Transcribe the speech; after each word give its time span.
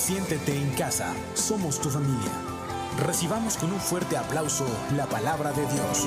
Siéntete 0.00 0.56
en 0.56 0.70
casa, 0.70 1.12
somos 1.34 1.78
tu 1.78 1.90
familia. 1.90 2.32
Recibamos 3.04 3.58
con 3.58 3.70
un 3.70 3.78
fuerte 3.78 4.16
aplauso 4.16 4.64
la 4.96 5.04
palabra 5.04 5.52
de 5.52 5.60
Dios. 5.60 6.06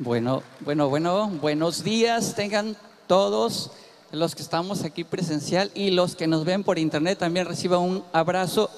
Bueno, 0.00 0.42
bueno, 0.58 0.88
bueno, 0.88 1.28
buenos 1.40 1.84
días 1.84 2.34
tengan 2.34 2.76
todos 3.06 3.70
los 4.10 4.34
que 4.34 4.42
estamos 4.42 4.82
aquí 4.82 5.04
presencial 5.04 5.70
y 5.72 5.92
los 5.92 6.16
que 6.16 6.26
nos 6.26 6.44
ven 6.44 6.64
por 6.64 6.76
internet 6.76 7.20
también 7.20 7.46
reciban 7.46 7.78
un 7.78 8.04
abrazo 8.12 8.68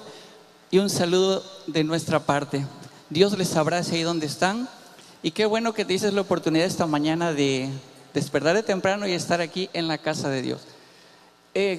y 0.71 0.79
un 0.79 0.91
saludo 0.91 1.43
de 1.69 1.85
nuestra 1.85 2.21
parte. 2.21 2.67
Dios 3.09 3.37
les 3.39 3.57
abrace 3.57 3.97
ahí 3.97 4.03
donde 4.03 4.27
están 4.27 4.69
y 5.23 5.31
qué 5.31 5.47
bueno 5.47 5.73
que 5.73 5.87
te 5.87 5.95
dices 5.95 6.13
la 6.13 6.21
oportunidad 6.21 6.67
esta 6.67 6.85
mañana 6.85 7.33
de 7.33 7.71
despertar 8.15 8.57
de 8.57 8.63
temprano 8.63 9.07
y 9.07 9.13
estar 9.13 9.41
aquí 9.41 9.69
en 9.73 9.89
la 9.89 9.99
casa 9.99 10.29
de 10.29 10.43
Dios. 10.43 10.63
Eh, 11.55 11.79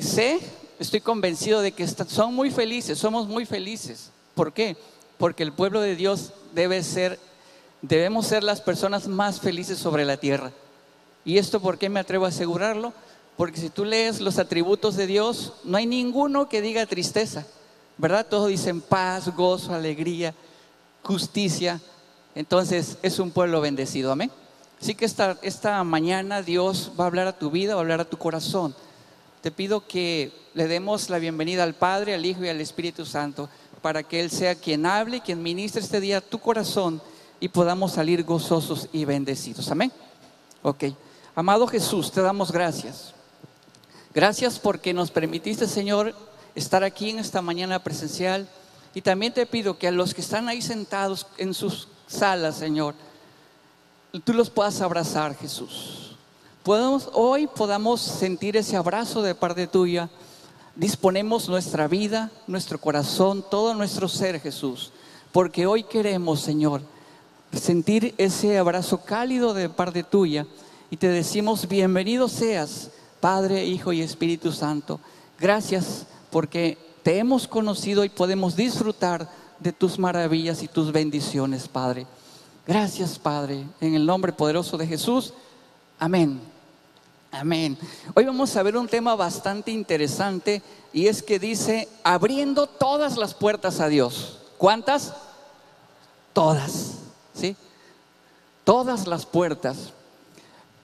estoy 0.79 1.01
convencido 1.01 1.61
de 1.61 1.71
que 1.71 1.87
son 1.87 2.33
muy 2.33 2.51
felices, 2.51 2.97
somos 2.97 3.27
muy 3.27 3.45
felices. 3.45 4.11
¿Por 4.35 4.53
qué? 4.53 4.75
Porque 5.17 5.43
el 5.43 5.53
pueblo 5.53 5.81
de 5.81 5.95
Dios 5.95 6.33
debe 6.53 6.83
ser 6.83 7.19
Debemos 7.81 8.27
ser 8.27 8.43
las 8.43 8.61
personas 8.61 9.07
más 9.07 9.39
felices 9.39 9.79
sobre 9.79 10.05
la 10.05 10.17
tierra. 10.17 10.51
¿Y 11.25 11.39
esto 11.39 11.59
por 11.59 11.79
qué 11.79 11.89
me 11.89 11.99
atrevo 11.99 12.25
a 12.25 12.29
asegurarlo? 12.29 12.93
Porque 13.37 13.59
si 13.59 13.69
tú 13.69 13.85
lees 13.85 14.21
los 14.21 14.37
atributos 14.37 14.95
de 14.95 15.07
Dios, 15.07 15.53
no 15.63 15.77
hay 15.77 15.87
ninguno 15.87 16.47
que 16.47 16.61
diga 16.61 16.85
tristeza, 16.85 17.45
¿verdad? 17.97 18.27
Todos 18.29 18.49
dicen 18.49 18.81
paz, 18.81 19.35
gozo, 19.35 19.73
alegría, 19.73 20.35
justicia. 21.01 21.81
Entonces 22.35 22.97
es 23.01 23.17
un 23.17 23.31
pueblo 23.31 23.61
bendecido, 23.61 24.11
amén. 24.11 24.31
Así 24.81 24.95
que 24.95 25.05
esta, 25.05 25.37
esta 25.43 25.83
mañana 25.83 26.41
Dios 26.41 26.91
va 26.99 27.03
a 27.03 27.07
hablar 27.07 27.27
a 27.27 27.37
tu 27.37 27.51
vida, 27.51 27.75
va 27.75 27.81
a 27.81 27.83
hablar 27.83 28.01
a 28.01 28.09
tu 28.09 28.17
corazón. 28.17 28.75
Te 29.41 29.51
pido 29.51 29.87
que 29.87 30.31
le 30.55 30.67
demos 30.67 31.11
la 31.11 31.19
bienvenida 31.19 31.61
al 31.61 31.75
Padre, 31.75 32.15
al 32.15 32.25
Hijo 32.25 32.43
y 32.43 32.49
al 32.49 32.59
Espíritu 32.59 33.05
Santo 33.05 33.47
para 33.83 34.01
que 34.01 34.19
Él 34.19 34.31
sea 34.31 34.55
quien 34.55 34.87
hable, 34.87 35.21
quien 35.21 35.43
ministre 35.43 35.81
este 35.81 35.99
día 35.99 36.19
tu 36.19 36.39
corazón 36.39 36.99
y 37.39 37.49
podamos 37.49 37.93
salir 37.93 38.23
gozosos 38.23 38.89
y 38.91 39.05
bendecidos. 39.05 39.69
Amén. 39.69 39.91
Ok. 40.63 40.85
Amado 41.35 41.67
Jesús, 41.67 42.11
te 42.11 42.21
damos 42.21 42.51
gracias. 42.51 43.13
Gracias 44.15 44.57
porque 44.57 44.93
nos 44.93 45.11
permitiste, 45.11 45.67
Señor, 45.67 46.15
estar 46.55 46.83
aquí 46.83 47.11
en 47.11 47.19
esta 47.19 47.41
mañana 47.41 47.83
presencial. 47.83 48.47
Y 48.95 49.01
también 49.01 49.31
te 49.31 49.45
pido 49.45 49.77
que 49.77 49.87
a 49.87 49.91
los 49.91 50.15
que 50.15 50.21
están 50.21 50.49
ahí 50.49 50.61
sentados 50.61 51.27
en 51.37 51.53
sus 51.53 51.87
salas, 52.07 52.57
Señor, 52.57 52.95
tú 54.19 54.33
los 54.33 54.49
puedas 54.49 54.81
abrazar, 54.81 55.35
Jesús. 55.35 56.15
Podemos, 56.63 57.09
hoy 57.13 57.47
podamos 57.47 58.01
sentir 58.01 58.57
ese 58.57 58.75
abrazo 58.75 59.21
de 59.21 59.33
parte 59.33 59.65
tuya. 59.67 60.09
Disponemos 60.75 61.49
nuestra 61.49 61.87
vida, 61.87 62.31
nuestro 62.47 62.79
corazón, 62.79 63.43
todo 63.49 63.73
nuestro 63.73 64.07
ser, 64.07 64.39
Jesús. 64.39 64.91
Porque 65.31 65.65
hoy 65.65 65.83
queremos, 65.83 66.41
Señor, 66.41 66.81
sentir 67.53 68.13
ese 68.17 68.57
abrazo 68.57 69.01
cálido 69.03 69.53
de 69.53 69.69
parte 69.69 70.03
tuya 70.03 70.45
y 70.89 70.97
te 70.97 71.07
decimos, 71.07 71.67
bienvenido 71.67 72.27
seas, 72.27 72.91
Padre, 73.19 73.65
Hijo 73.65 73.93
y 73.93 74.01
Espíritu 74.01 74.51
Santo. 74.51 74.99
Gracias 75.39 76.05
porque 76.29 76.77
te 77.01 77.17
hemos 77.17 77.47
conocido 77.47 78.03
y 78.03 78.09
podemos 78.09 78.55
disfrutar 78.55 79.29
de 79.59 79.71
tus 79.71 79.97
maravillas 79.97 80.63
y 80.63 80.67
tus 80.67 80.91
bendiciones, 80.91 81.67
Padre. 81.67 82.05
Gracias, 82.67 83.17
Padre, 83.17 83.65
en 83.79 83.95
el 83.95 84.05
nombre 84.05 84.31
poderoso 84.31 84.77
de 84.77 84.85
Jesús. 84.85 85.33
Amén. 85.97 86.39
Amén. 87.31 87.77
Hoy 88.13 88.25
vamos 88.25 88.55
a 88.55 88.61
ver 88.61 88.77
un 88.77 88.87
tema 88.87 89.15
bastante 89.15 89.71
interesante 89.71 90.61
y 90.93 91.07
es 91.07 91.23
que 91.23 91.39
dice, 91.39 91.87
abriendo 92.03 92.67
todas 92.67 93.17
las 93.17 93.33
puertas 93.33 93.79
a 93.79 93.87
Dios. 93.87 94.37
¿Cuántas? 94.59 95.13
Todas. 96.33 96.97
¿sí? 97.33 97.55
Todas 98.63 99.07
las 99.07 99.25
puertas. 99.25 99.91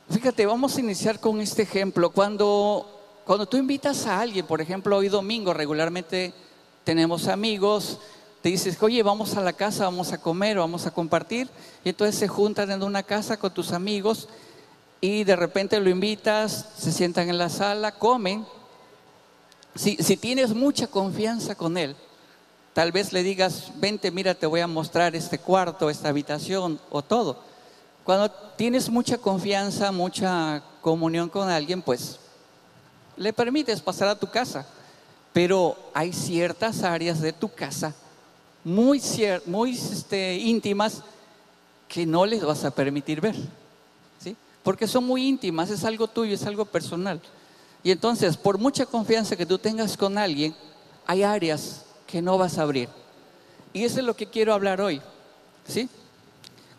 Fíjate, 0.09 0.47
vamos 0.47 0.77
a 0.77 0.79
iniciar 0.79 1.19
con 1.19 1.41
este 1.41 1.61
ejemplo. 1.61 2.09
Cuando, 2.09 3.21
cuando 3.23 3.45
tú 3.45 3.57
invitas 3.57 4.07
a 4.07 4.19
alguien, 4.19 4.47
por 4.47 4.61
ejemplo, 4.61 4.97
hoy 4.97 5.09
domingo 5.09 5.53
regularmente 5.53 6.33
tenemos 6.83 7.27
amigos, 7.27 7.99
dices, 8.49 8.81
oye, 8.81 9.01
vamos 9.03 9.35
a 9.35 9.41
la 9.41 9.53
casa, 9.53 9.85
vamos 9.85 10.13
a 10.13 10.17
comer, 10.17 10.57
vamos 10.57 10.85
a 10.85 10.91
compartir, 10.91 11.49
y 11.83 11.89
entonces 11.89 12.15
se 12.15 12.27
juntan 12.27 12.71
en 12.71 12.83
una 12.83 13.03
casa 13.03 13.37
con 13.37 13.53
tus 13.53 13.71
amigos 13.71 14.27
y 15.01 15.23
de 15.23 15.35
repente 15.35 15.79
lo 15.79 15.89
invitas, 15.89 16.69
se 16.77 16.91
sientan 16.91 17.29
en 17.29 17.37
la 17.37 17.49
sala, 17.49 17.93
comen. 17.93 18.45
Si, 19.75 19.95
si 19.97 20.17
tienes 20.17 20.53
mucha 20.53 20.87
confianza 20.87 21.55
con 21.55 21.77
él, 21.77 21.95
Tal 22.77 22.91
vez 22.91 23.11
le 23.11 23.23
digas, 23.23 23.71
vente, 23.77 24.11
mira, 24.11 24.35
te 24.35 24.45
voy 24.45 24.59
a 24.59 24.67
mostrar 24.67 25.15
este 25.15 25.39
cuarto, 25.39 25.89
esta 25.89 26.09
habitación 26.09 26.79
o 26.91 27.01
todo. 27.01 27.39
Cuando 28.03 28.29
tienes 28.29 28.87
mucha 28.87 29.17
confianza, 29.17 29.91
mucha 29.91 30.61
comunión 30.79 31.27
con 31.27 31.49
alguien, 31.49 31.81
pues 31.81 32.19
le 33.15 33.33
permites 33.33 33.81
pasar 33.81 34.09
a 34.09 34.19
tu 34.19 34.27
casa. 34.27 34.63
Pero 35.33 35.75
hay 35.91 36.13
ciertas 36.13 36.83
áreas 36.83 37.19
de 37.19 37.33
tu 37.33 37.49
casa 37.49 37.95
muy, 38.67 39.01
muy 39.45 39.71
este, 39.71 40.35
íntimas 40.35 41.01
que 41.87 42.05
no 42.05 42.25
les 42.25 42.43
vas 42.43 42.65
a 42.65 42.71
permitir 42.71 43.21
ver. 43.21 43.35
¿sí? 44.19 44.35
Porque 44.61 44.87
son 44.87 45.05
muy 45.05 45.25
íntimas, 45.25 45.69
es 45.69 45.85
algo 45.85 46.05
tuyo, 46.05 46.35
es 46.35 46.45
algo 46.45 46.65
personal. 46.65 47.21
Y 47.81 47.91
entonces, 47.91 48.35
por 48.35 48.57
mucha 48.57 48.85
confianza 48.85 49.37
que 49.37 49.45
tú 49.45 49.57
tengas 49.57 49.95
con 49.95 50.17
alguien, 50.17 50.53
hay 51.05 51.23
áreas 51.23 51.85
que 52.05 52.21
no 52.21 52.37
vas 52.37 52.57
a 52.57 52.63
abrir. 52.63 52.89
Y 53.71 53.85
eso 53.85 53.99
es 53.99 54.05
lo 54.05 54.17
que 54.17 54.27
quiero 54.27 54.53
hablar 54.53 54.81
hoy. 54.81 55.01
¿Sí? 55.65 55.87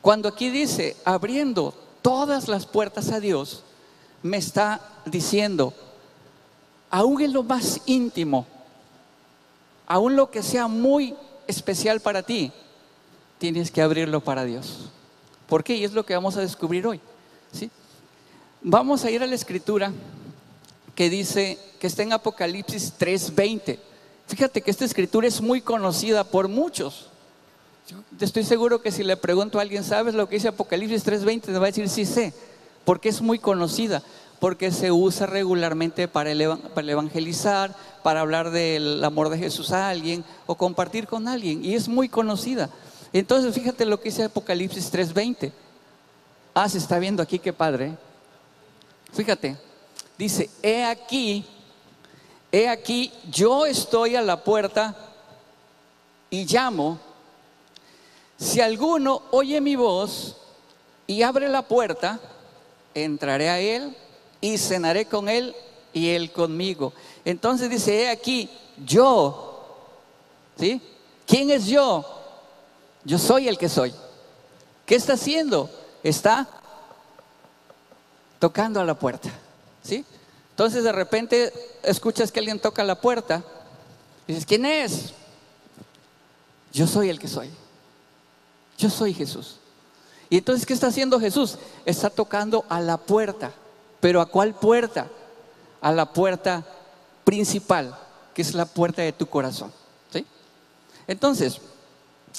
Cuando 0.02 0.28
aquí 0.28 0.50
dice 0.50 0.94
abriendo 1.06 1.72
todas 2.02 2.48
las 2.48 2.66
puertas 2.66 3.10
a 3.10 3.18
Dios, 3.18 3.62
me 4.22 4.36
está 4.36 4.82
diciendo, 5.06 5.72
aún 6.90 7.22
en 7.22 7.32
lo 7.32 7.42
más 7.42 7.80
íntimo, 7.86 8.46
aún 9.86 10.16
lo 10.16 10.30
que 10.30 10.42
sea 10.42 10.68
muy 10.68 11.14
especial 11.48 12.00
para 12.00 12.22
ti, 12.22 12.52
tienes 13.38 13.70
que 13.72 13.82
abrirlo 13.82 14.20
para 14.20 14.44
Dios. 14.44 14.90
¿Por 15.48 15.64
qué? 15.64 15.74
Y 15.74 15.84
es 15.84 15.92
lo 15.92 16.06
que 16.06 16.14
vamos 16.14 16.36
a 16.36 16.40
descubrir 16.40 16.86
hoy. 16.86 17.00
¿sí? 17.52 17.70
Vamos 18.62 19.04
a 19.04 19.10
ir 19.10 19.22
a 19.22 19.26
la 19.26 19.34
escritura 19.34 19.92
que 20.94 21.08
dice 21.08 21.58
que 21.80 21.86
está 21.86 22.02
en 22.02 22.12
Apocalipsis 22.12 22.92
3:20. 22.98 23.78
Fíjate 24.26 24.60
que 24.60 24.70
esta 24.70 24.84
escritura 24.84 25.26
es 25.26 25.40
muy 25.40 25.60
conocida 25.60 26.24
por 26.24 26.48
muchos. 26.48 27.06
Estoy 28.20 28.44
seguro 28.44 28.82
que 28.82 28.90
si 28.90 29.02
le 29.02 29.16
pregunto 29.16 29.58
a 29.58 29.62
alguien, 29.62 29.82
¿sabes 29.82 30.14
lo 30.14 30.28
que 30.28 30.34
dice 30.34 30.48
Apocalipsis 30.48 31.04
3:20? 31.04 31.40
Te 31.40 31.52
va 31.52 31.66
a 31.66 31.70
decir, 31.70 31.88
sí 31.88 32.04
sé, 32.04 32.34
porque 32.84 33.08
es 33.08 33.22
muy 33.22 33.38
conocida, 33.38 34.02
porque 34.40 34.70
se 34.70 34.92
usa 34.92 35.26
regularmente 35.26 36.08
para, 36.08 36.30
para 36.74 36.92
evangelizar, 36.92 37.74
para 38.02 38.20
hablar 38.20 38.50
del 38.50 39.02
amor 39.04 39.28
de 39.28 39.38
Jesús 39.38 39.72
a 39.72 39.88
alguien 39.88 40.24
o 40.46 40.54
compartir 40.54 41.06
con 41.06 41.28
alguien, 41.28 41.64
y 41.64 41.74
es 41.74 41.88
muy 41.88 42.08
conocida. 42.08 42.70
Entonces, 43.12 43.54
fíjate 43.54 43.84
lo 43.84 43.98
que 43.98 44.10
dice 44.10 44.24
Apocalipsis 44.24 44.92
3:20. 44.92 45.52
Ah, 46.54 46.68
se 46.68 46.78
está 46.78 46.98
viendo 46.98 47.22
aquí, 47.22 47.38
qué 47.38 47.52
padre. 47.52 47.96
Fíjate, 49.12 49.56
dice, 50.18 50.50
he 50.62 50.84
aquí 50.84 51.44
he 52.50 52.68
aquí, 52.68 53.12
yo 53.30 53.66
estoy 53.66 54.16
a 54.16 54.22
la 54.22 54.42
puerta 54.42 54.94
y 56.30 56.44
llamo. 56.46 56.98
Si 58.38 58.60
alguno 58.60 59.22
oye 59.30 59.60
mi 59.60 59.76
voz 59.76 60.36
y 61.06 61.22
abre 61.22 61.48
la 61.48 61.62
puerta, 61.62 62.20
entraré 62.94 63.50
a 63.50 63.60
él 63.60 63.96
y 64.40 64.58
cenaré 64.58 65.06
con 65.06 65.28
él 65.28 65.54
y 65.92 66.10
él 66.10 66.32
conmigo. 66.32 66.92
Entonces 67.24 67.70
dice, 67.70 68.02
he 68.02 68.08
aquí, 68.08 68.50
yo, 68.84 69.76
¿sí? 70.58 70.80
¿Quién 71.26 71.50
es 71.50 71.66
yo? 71.66 72.04
Yo 73.04 73.18
soy 73.18 73.48
el 73.48 73.58
que 73.58 73.68
soy. 73.68 73.94
¿Qué 74.86 74.94
está 74.94 75.14
haciendo? 75.14 75.70
Está 76.02 76.48
tocando 78.38 78.80
a 78.80 78.84
la 78.84 78.94
puerta, 78.94 79.30
¿sí? 79.82 80.04
Entonces 80.50 80.84
de 80.84 80.92
repente 80.92 81.52
escuchas 81.82 82.32
que 82.32 82.40
alguien 82.40 82.58
toca 82.58 82.82
la 82.84 83.00
puerta. 83.00 83.44
Y 84.26 84.32
dices, 84.32 84.46
¿quién 84.46 84.64
es? 84.64 85.12
Yo 86.72 86.86
soy 86.86 87.08
el 87.08 87.18
que 87.18 87.28
soy. 87.28 87.50
Yo 88.76 88.90
soy 88.90 89.12
Jesús. 89.14 89.56
Y 90.30 90.38
entonces, 90.38 90.66
¿qué 90.66 90.74
está 90.74 90.88
haciendo 90.88 91.18
Jesús? 91.18 91.58
Está 91.84 92.10
tocando 92.10 92.64
a 92.68 92.80
la 92.80 92.98
puerta. 92.98 93.52
¿Pero 94.00 94.20
a 94.20 94.26
cuál 94.26 94.54
puerta? 94.54 95.08
A 95.80 95.92
la 95.92 96.12
puerta 96.12 96.64
principal, 97.24 97.96
que 98.34 98.42
es 98.42 98.54
la 98.54 98.66
puerta 98.66 99.02
de 99.02 99.12
tu 99.12 99.26
corazón. 99.26 99.72
¿sí? 100.12 100.24
Entonces, 101.06 101.60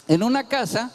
en 0.08 0.24
una 0.24 0.48
casa 0.48 0.92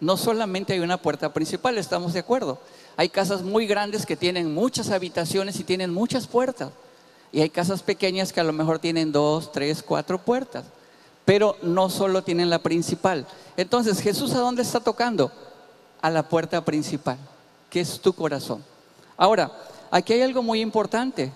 no 0.00 0.16
solamente 0.16 0.72
hay 0.72 0.80
una 0.80 0.96
puerta 0.96 1.32
principal, 1.32 1.78
estamos 1.78 2.12
de 2.12 2.20
acuerdo. 2.20 2.58
Hay 2.96 3.08
casas 3.08 3.42
muy 3.42 3.66
grandes 3.66 4.06
que 4.06 4.16
tienen 4.16 4.52
muchas 4.52 4.90
habitaciones 4.90 5.58
y 5.60 5.64
tienen 5.64 5.92
muchas 5.92 6.26
puertas. 6.26 6.70
Y 7.30 7.40
hay 7.40 7.50
casas 7.50 7.82
pequeñas 7.82 8.32
que 8.32 8.40
a 8.40 8.44
lo 8.44 8.52
mejor 8.52 8.78
tienen 8.78 9.12
dos, 9.12 9.52
tres, 9.52 9.82
cuatro 9.82 10.18
puertas. 10.18 10.64
Pero 11.24 11.56
no 11.62 11.90
solo 11.90 12.22
tienen 12.22 12.48
la 12.48 12.60
principal. 12.60 13.26
Entonces, 13.56 14.00
Jesús 14.00 14.32
a 14.32 14.38
dónde 14.38 14.62
está 14.62 14.80
tocando? 14.80 15.30
A 16.00 16.10
la 16.10 16.28
puerta 16.28 16.64
principal, 16.64 17.18
que 17.70 17.80
es 17.80 18.00
tu 18.00 18.12
corazón. 18.12 18.64
Ahora, 19.16 19.52
aquí 19.90 20.12
hay 20.12 20.22
algo 20.22 20.42
muy 20.42 20.60
importante. 20.60 21.32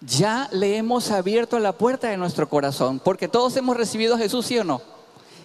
Ya 0.00 0.48
le 0.52 0.76
hemos 0.76 1.10
abierto 1.10 1.58
la 1.58 1.72
puerta 1.72 2.08
de 2.08 2.16
nuestro 2.16 2.48
corazón, 2.48 3.00
porque 3.00 3.28
todos 3.28 3.56
hemos 3.56 3.76
recibido 3.76 4.14
a 4.14 4.18
Jesús, 4.18 4.46
¿sí 4.46 4.58
o 4.58 4.64
no? 4.64 4.80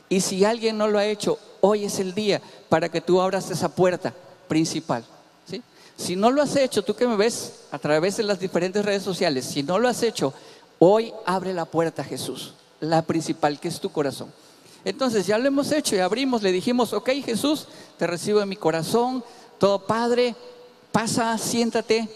Y 0.07 0.21
si 0.21 0.45
alguien 0.45 0.77
no 0.77 0.87
lo 0.87 0.97
ha 0.97 1.05
hecho, 1.05 1.37
hoy 1.61 1.85
es 1.85 1.99
el 1.99 2.13
día 2.13 2.41
para 2.69 2.89
que 2.89 3.01
tú 3.01 3.19
abras 3.19 3.49
esa 3.49 3.69
puerta 3.69 4.13
principal. 4.47 5.03
¿sí? 5.45 5.61
Si 5.97 6.15
no 6.15 6.31
lo 6.31 6.41
has 6.41 6.55
hecho, 6.55 6.83
tú 6.83 6.95
que 6.95 7.07
me 7.07 7.15
ves 7.15 7.61
a 7.71 7.79
través 7.79 8.17
de 8.17 8.23
las 8.23 8.39
diferentes 8.39 8.85
redes 8.85 9.03
sociales, 9.03 9.45
si 9.45 9.63
no 9.63 9.79
lo 9.79 9.87
has 9.87 10.03
hecho, 10.03 10.33
hoy 10.79 11.11
abre 11.25 11.53
la 11.53 11.65
puerta 11.65 12.03
a 12.03 12.05
Jesús, 12.05 12.53
la 12.79 13.01
principal 13.01 13.59
que 13.59 13.67
es 13.67 13.79
tu 13.79 13.91
corazón. 13.91 14.31
Entonces 14.83 15.25
ya 15.25 15.39
lo 15.39 15.47
hemos 15.47 15.71
hecho 15.71 15.95
y 15.95 15.99
abrimos, 15.99 16.43
le 16.43 16.51
dijimos, 16.51 16.93
ok 16.93 17.09
Jesús, 17.25 17.67
te 17.97 18.05
recibo 18.05 18.41
en 18.41 18.49
mi 18.49 18.55
corazón, 18.55 19.23
todo 19.57 19.87
Padre, 19.87 20.35
pasa, 20.95 21.37
siéntate, 21.37 22.07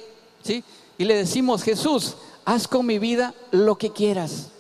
¿sí? 0.42 0.64
Y 0.98 1.04
le 1.04 1.14
decimos, 1.14 1.64
Jesús, 1.64 2.16
haz 2.46 2.66
con 2.66 2.86
mi 2.86 2.98
vida 2.98 3.34
lo 3.52 3.78
que 3.78 3.92
quieras, 3.92 4.52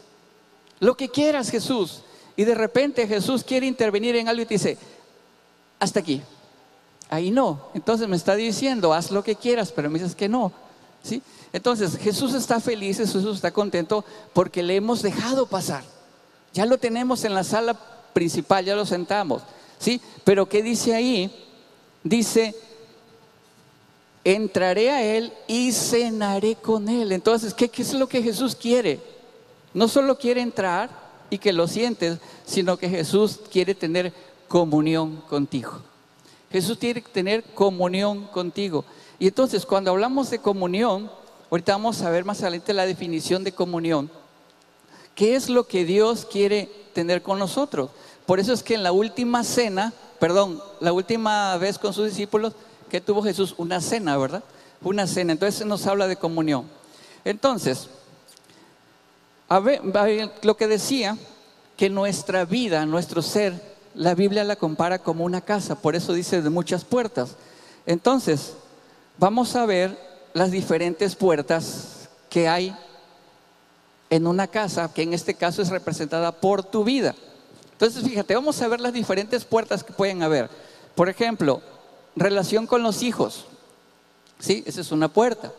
lo 0.81 0.97
que 0.97 1.07
quieras 1.07 1.49
Jesús. 1.49 2.01
Y 2.35 2.43
de 2.43 2.53
repente 2.53 3.07
Jesús 3.07 3.45
quiere 3.45 3.65
intervenir 3.65 4.17
en 4.17 4.27
algo 4.27 4.41
y 4.41 4.45
te 4.45 4.55
dice, 4.55 4.77
hasta 5.79 6.01
aquí. 6.01 6.21
Ahí 7.09 7.31
no. 7.31 7.69
Entonces 7.73 8.09
me 8.09 8.17
está 8.17 8.35
diciendo, 8.35 8.91
haz 8.91 9.09
lo 9.09 9.23
que 9.23 9.37
quieras, 9.37 9.71
pero 9.71 9.89
me 9.89 9.99
dices 9.99 10.15
que 10.15 10.27
no. 10.27 10.51
¿Sí? 11.01 11.21
Entonces 11.53 11.97
Jesús 11.97 12.33
está 12.33 12.59
feliz, 12.59 12.97
Jesús 12.97 13.35
está 13.37 13.51
contento 13.51 14.03
porque 14.33 14.63
le 14.63 14.75
hemos 14.75 15.01
dejado 15.01 15.45
pasar. 15.45 15.85
Ya 16.53 16.65
lo 16.65 16.77
tenemos 16.77 17.23
en 17.23 17.33
la 17.33 17.45
sala 17.45 17.73
principal, 18.11 18.65
ya 18.65 18.75
lo 18.75 18.85
sentamos. 18.85 19.43
¿Sí? 19.77 20.01
Pero 20.25 20.49
¿qué 20.49 20.61
dice 20.61 20.93
ahí? 20.93 21.33
Dice, 22.03 22.53
entraré 24.23 24.91
a 24.91 25.03
Él 25.03 25.33
y 25.47 25.71
cenaré 25.71 26.55
con 26.55 26.89
Él. 26.89 27.11
Entonces, 27.11 27.53
¿qué, 27.53 27.69
¿qué, 27.69 27.81
es 27.81 27.93
lo 27.93 28.07
que 28.07 28.21
Jesús 28.21 28.55
quiere? 28.55 28.99
No 29.73 29.87
solo 29.87 30.17
quiere 30.17 30.41
entrar, 30.41 30.89
y 31.29 31.37
que 31.37 31.53
lo 31.53 31.67
sientes, 31.67 32.19
sino 32.45 32.77
que 32.77 32.89
Jesús 32.89 33.39
quiere 33.51 33.75
tener 33.75 34.13
comunión 34.47 35.17
contigo. 35.29 35.79
Jesús 36.51 36.77
quiere 36.77 37.01
tener 37.01 37.43
comunión 37.43 38.25
contigo. 38.27 38.83
Y 39.19 39.27
entonces 39.27 39.65
cuando 39.65 39.91
hablamos 39.91 40.29
de 40.29 40.39
comunión, 40.39 41.11
ahorita 41.51 41.73
vamos 41.73 42.01
a 42.01 42.09
ver 42.09 42.25
más 42.25 42.41
adelante 42.41 42.73
la 42.73 42.85
definición 42.85 43.43
de 43.43 43.51
comunión. 43.51 44.09
¿Qué 45.13 45.35
es 45.35 45.49
lo 45.49 45.67
que 45.67 45.85
Dios 45.85 46.25
quiere 46.25 46.69
tener 46.93 47.21
con 47.21 47.37
nosotros? 47.37 47.91
Por 48.25 48.39
eso 48.39 48.53
es 48.53 48.63
que 48.63 48.75
en 48.75 48.83
la 48.83 48.91
última 48.91 49.43
cena, 49.43 49.93
perdón, 50.19 50.61
la 50.79 50.93
última 50.93 51.57
vez 51.57 51.77
con 51.77 51.93
sus 51.93 52.05
discípulos, 52.05 52.53
que 52.89 53.01
tuvo 53.01 53.23
Jesús 53.23 53.55
una 53.57 53.79
cena, 53.79 54.17
¿verdad? 54.17 54.43
Una 54.81 55.07
cena. 55.07 55.31
Entonces 55.31 55.65
nos 55.65 55.85
habla 55.87 56.07
de 56.07 56.17
comunión. 56.17 56.65
Entonces, 57.23 57.89
lo 60.41 60.57
que 60.57 60.67
decía, 60.67 61.17
que 61.77 61.89
nuestra 61.89 62.43
vida, 62.43 62.85
nuestro 62.85 63.21
ser, 63.21 63.53
la 63.95 64.13
Biblia 64.13 64.43
la 64.43 64.57
compara 64.57 64.99
como 64.99 65.23
una 65.23 65.41
casa, 65.41 65.75
por 65.75 65.95
eso 65.95 66.11
dice 66.13 66.41
de 66.41 66.49
muchas 66.49 66.83
puertas. 66.83 67.35
Entonces, 67.85 68.53
vamos 69.17 69.55
a 69.55 69.65
ver 69.65 69.97
las 70.33 70.51
diferentes 70.51 71.15
puertas 71.15 72.09
que 72.29 72.47
hay 72.49 72.75
en 74.09 74.27
una 74.27 74.47
casa, 74.47 74.91
que 74.93 75.03
en 75.03 75.13
este 75.13 75.35
caso 75.35 75.61
es 75.61 75.69
representada 75.69 76.31
por 76.31 76.63
tu 76.63 76.83
vida. 76.83 77.15
Entonces, 77.71 78.03
fíjate, 78.03 78.35
vamos 78.35 78.61
a 78.61 78.67
ver 78.67 78.81
las 78.81 78.91
diferentes 78.91 79.45
puertas 79.45 79.83
que 79.83 79.93
pueden 79.93 80.21
haber. 80.21 80.49
Por 80.95 81.07
ejemplo, 81.07 81.61
relación 82.19 82.67
con 82.67 82.83
los 82.83 83.01
hijos. 83.01 83.45
¿Sí? 84.39 84.63
Esa 84.65 84.81
es 84.81 84.91
una 84.91 85.07
puerta. 85.07 85.51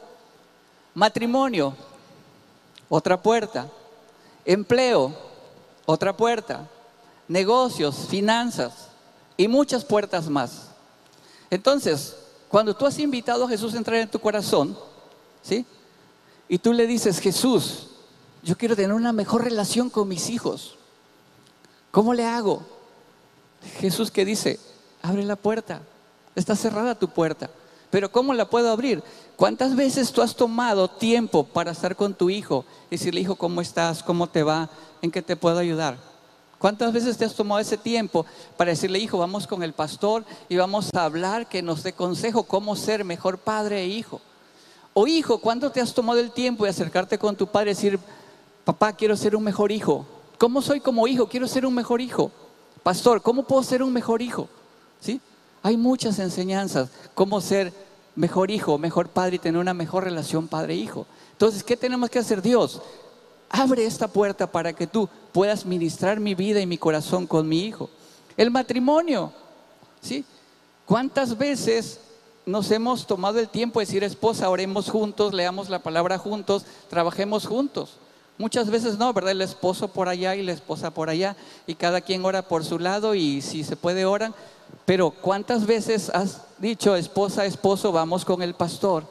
Matrimonio, 0.95 1.75
otra 2.89 3.21
puerta. 3.21 3.69
Empleo, 4.45 5.15
otra 5.87 6.17
puerta. 6.17 6.69
Negocios, 7.29 8.07
finanzas 8.09 8.89
y 9.37 9.49
muchas 9.49 9.85
puertas 9.85 10.29
más. 10.29 10.69
Entonces, 11.51 12.17
cuando 12.49 12.75
tú 12.75 12.87
has 12.87 12.99
invitado 12.99 13.45
a 13.45 13.49
Jesús 13.49 13.75
a 13.75 13.79
entrar 13.79 13.97
en 13.99 14.11
tu 14.11 14.19
corazón, 14.19 14.77
¿sí? 15.43 15.65
Y 16.49 16.59
tú 16.59 16.73
le 16.73 16.87
dices, 16.87 17.21
Jesús, 17.21 17.87
yo 18.43 18.57
quiero 18.57 18.75
tener 18.75 18.93
una 18.93 19.13
mejor 19.13 19.45
relación 19.45 19.89
con 19.89 20.09
mis 20.09 20.31
hijos. 20.31 20.77
¿Cómo 21.91 22.15
le 22.15 22.25
hago? 22.25 22.63
Jesús 23.79 24.11
que 24.11 24.25
dice, 24.25 24.59
abre 25.03 25.23
la 25.25 25.37
puerta. 25.37 25.83
Está 26.35 26.57
cerrada 26.57 26.95
tu 26.95 27.09
puerta. 27.09 27.51
Pero 27.91 28.11
¿cómo 28.11 28.33
la 28.35 28.49
puedo 28.49 28.71
abrir? 28.71 29.03
¿Cuántas 29.37 29.75
veces 29.75 30.13
tú 30.13 30.23
has 30.23 30.35
tomado 30.35 30.89
tiempo 30.89 31.45
para 31.45 31.73
estar 31.73 31.97
con 31.97 32.15
tu 32.15 32.31
hijo 32.31 32.65
y 32.89 32.97
decirle, 32.97 33.21
hijo, 33.21 33.35
¿cómo 33.35 33.61
estás? 33.61 34.03
¿Cómo 34.03 34.29
te 34.29 34.43
va? 34.43 34.71
¿En 35.03 35.11
qué 35.11 35.23
te 35.23 35.35
puedo 35.35 35.59
ayudar? 35.59 35.97
¿Cuántas 36.59 36.93
veces 36.93 37.17
te 37.17 37.25
has 37.25 37.35
tomado 37.35 37.59
ese 37.59 37.79
tiempo 37.79 38.27
para 38.57 38.71
decirle, 38.71 38.99
hijo, 38.99 39.19
vamos 39.19 39.47
con 39.47 39.63
el 39.63 39.73
pastor 39.73 40.25
y 40.49 40.57
vamos 40.57 40.91
a 40.95 41.05
hablar, 41.05 41.49
que 41.49 41.63
nos 41.63 41.83
dé 41.83 41.95
consejo 41.95 42.43
cómo 42.43 42.77
ser 42.77 43.03
mejor 43.03 43.39
padre 43.39 43.81
e 43.81 43.87
hijo? 43.87 44.21
O 44.93 45.07
hijo, 45.07 45.39
¿cuándo 45.39 45.71
te 45.71 45.81
has 45.81 45.95
tomado 45.95 46.21
el 46.21 46.31
tiempo 46.31 46.65
de 46.65 46.71
acercarte 46.71 47.19
con 47.19 47.35
tu 47.35 47.47
padre 47.47 47.71
y 47.71 47.75
decir, 47.75 47.99
papá, 48.65 48.93
quiero 48.93 49.17
ser 49.17 49.35
un 49.35 49.43
mejor 49.43 49.73
hijo? 49.73 50.05
¿Cómo 50.37 50.61
soy 50.61 50.81
como 50.81 51.07
hijo? 51.09 51.29
Quiero 51.29 51.49
ser 51.49 51.65
un 51.65 51.75
mejor 51.75 52.01
hijo. 52.01 52.31
Pastor, 52.83 53.23
¿cómo 53.23 53.45
puedo 53.45 53.63
ser 53.63 53.83
un 53.83 53.93
mejor 53.93 54.21
hijo? 54.21 54.47
¿Sí? 55.01 55.21
Hay 55.63 55.77
muchas 55.77 56.19
enseñanzas, 56.19 56.89
cómo 57.15 57.41
ser 57.41 57.73
mejor 58.17 58.51
hijo, 58.51 58.79
mejor 58.79 59.09
padre 59.09 59.37
y 59.37 59.39
tener 59.39 59.61
una 59.61 59.75
mejor 59.75 60.05
relación 60.05 60.49
padre-hijo. 60.49 61.07
Entonces, 61.33 61.63
¿qué 61.63 61.77
tenemos 61.77 62.11
que 62.11 62.19
hacer 62.19 62.43
Dios? 62.43 62.81
Abre 63.49 63.85
esta 63.85 64.09
puerta 64.09 64.51
para 64.51 64.73
que 64.73 64.87
tú 64.87 65.09
puedas 65.33 65.65
ministrar 65.67 66.21
mi 66.21 66.35
vida 66.35 66.61
y 66.61 66.67
mi 66.67 66.79
corazón 66.79 67.27
con 67.27 67.49
mi 67.49 67.65
hijo. 67.65 67.91
El 68.37 68.51
matrimonio, 68.51 69.33
¿sí? 70.01 70.25
¿Cuántas 70.87 71.37
veces 71.37 72.01
nos 72.47 72.71
hemos 72.71 73.07
tomado 73.07 73.39
el 73.39 73.49
tiempo 73.49 73.81
de 73.81 73.87
decir, 73.87 74.03
esposa, 74.03 74.49
oremos 74.51 74.89
juntos, 74.89 75.35
leamos 75.35 75.69
la 75.69 75.81
palabra 75.81 76.19
juntos, 76.19 76.65
trabajemos 76.89 77.47
juntos? 77.47 77.97
Muchas 78.39 78.71
veces 78.71 78.97
no, 78.97 79.13
¿verdad? 79.13 79.33
El 79.33 79.43
esposo 79.43 79.89
por 79.89 80.09
allá 80.09 80.35
y 80.35 80.43
la 80.43 80.53
esposa 80.53 80.91
por 80.91 81.11
allá, 81.11 81.37
y 81.67 81.75
cada 81.75 82.01
quien 82.01 82.25
ora 82.25 82.41
por 82.41 82.65
su 82.65 82.79
lado 82.79 83.15
y 83.15 83.43
si 83.43 83.65
se 83.65 83.77
puede 83.77 84.07
oran, 84.07 84.35
pero 84.85 85.11
¿cuántas 85.11 85.67
veces 85.67 86.11
has 86.11 86.43
dicho, 86.59 86.97
esposa, 86.97 87.45
esposo, 87.45 87.93
vamos 87.93 88.25
con 88.25 88.43
el 88.43 88.55
pastor 88.55 89.05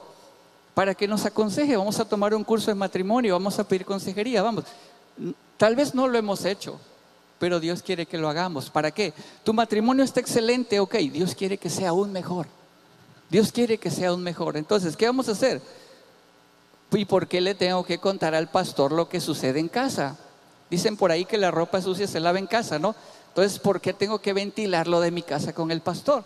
para 0.74 0.94
que 0.94 1.08
nos 1.08 1.26
aconseje? 1.26 1.78
Vamos 1.78 2.00
a 2.00 2.06
tomar 2.06 2.34
un 2.34 2.44
curso 2.44 2.72
de 2.72 2.76
matrimonio, 2.76 3.34
vamos 3.34 3.58
a 3.60 3.68
pedir 3.68 3.86
consejería, 3.86 4.42
vamos. 4.42 4.66
Tal 5.58 5.76
vez 5.76 5.94
no 5.96 6.08
lo 6.08 6.18
hemos 6.18 6.46
hecho, 6.46 6.80
pero 7.40 7.60
Dios 7.60 7.82
quiere 7.82 8.06
que 8.06 8.18
lo 8.18 8.30
hagamos. 8.30 8.70
¿Para 8.70 8.92
qué? 8.92 9.14
Tu 9.44 9.54
matrimonio 9.54 10.04
está 10.04 10.20
excelente, 10.20 10.80
ok, 10.80 10.96
Dios 10.96 11.36
quiere 11.36 11.58
que 11.58 11.70
sea 11.70 11.90
aún 11.90 12.12
mejor. 12.12 12.48
Dios 13.30 13.52
quiere 13.52 13.78
que 13.78 13.92
sea 13.92 14.10
aún 14.10 14.24
mejor. 14.24 14.58
Entonces, 14.58 14.98
¿qué 14.98 15.06
vamos 15.06 15.30
a 15.30 15.34
hacer? 15.34 15.62
¿Y 16.92 17.06
por 17.06 17.28
qué 17.28 17.40
le 17.42 17.56
tengo 17.56 17.84
que 17.84 18.00
contar 18.00 18.34
al 18.34 18.50
pastor 18.50 18.92
lo 18.92 19.08
que 19.08 19.22
sucede 19.22 19.60
en 19.60 19.70
casa? 19.70 20.18
Dicen 20.70 20.98
por 20.98 21.12
ahí 21.12 21.26
que 21.26 21.38
la 21.38 21.52
ropa 21.52 21.82
sucia 21.82 22.08
se 22.08 22.20
lava 22.20 22.40
en 22.40 22.48
casa, 22.48 22.80
¿no? 22.80 22.96
Entonces, 23.30 23.60
¿por 23.60 23.80
qué 23.80 23.94
tengo 23.94 24.20
que 24.20 24.34
ventilarlo 24.34 25.00
de 25.00 25.12
mi 25.12 25.22
casa 25.22 25.54
con 25.54 25.72
el 25.72 25.82
pastor? 25.82 26.24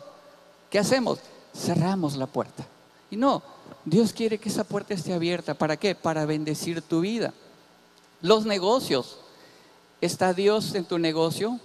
¿Qué 0.70 0.80
hacemos? 0.80 1.20
Cerramos 1.56 2.16
la 2.16 2.28
puerta. 2.28 2.66
Y 3.12 3.16
no, 3.16 3.44
Dios 3.86 4.14
quiere 4.14 4.40
que 4.40 4.50
esa 4.50 4.64
puerta 4.64 4.94
esté 4.94 5.14
abierta. 5.14 5.54
¿Para 5.54 5.78
qué? 5.78 5.94
Para 5.94 6.26
bendecir 6.26 6.82
tu 6.82 7.02
vida. 7.02 7.34
Los 8.22 8.46
negocios. 8.46 9.18
¿Está 10.02 10.34
Dios 10.34 10.74
en 10.76 10.86
tu 10.86 10.98
negocio? 10.98 11.60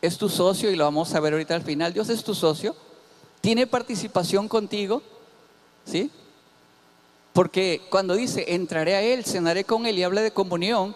¿Es 0.00 0.18
tu 0.18 0.28
socio? 0.28 0.70
Y 0.70 0.76
lo 0.76 0.84
vamos 0.84 1.14
a 1.14 1.20
ver 1.20 1.34
ahorita 1.34 1.54
al 1.54 1.62
final. 1.62 1.92
¿Dios 1.92 2.08
es 2.08 2.24
tu 2.24 2.34
socio? 2.34 2.74
¿Tiene 3.40 3.66
participación 3.66 4.48
contigo? 4.48 5.02
¿Sí? 5.84 6.10
Porque 7.32 7.82
cuando 7.90 8.14
dice, 8.14 8.54
entraré 8.54 8.94
a 8.94 9.02
Él, 9.02 9.24
cenaré 9.24 9.64
con 9.64 9.86
Él 9.86 9.98
y 9.98 10.02
habla 10.02 10.20
de 10.20 10.32
comunión, 10.32 10.94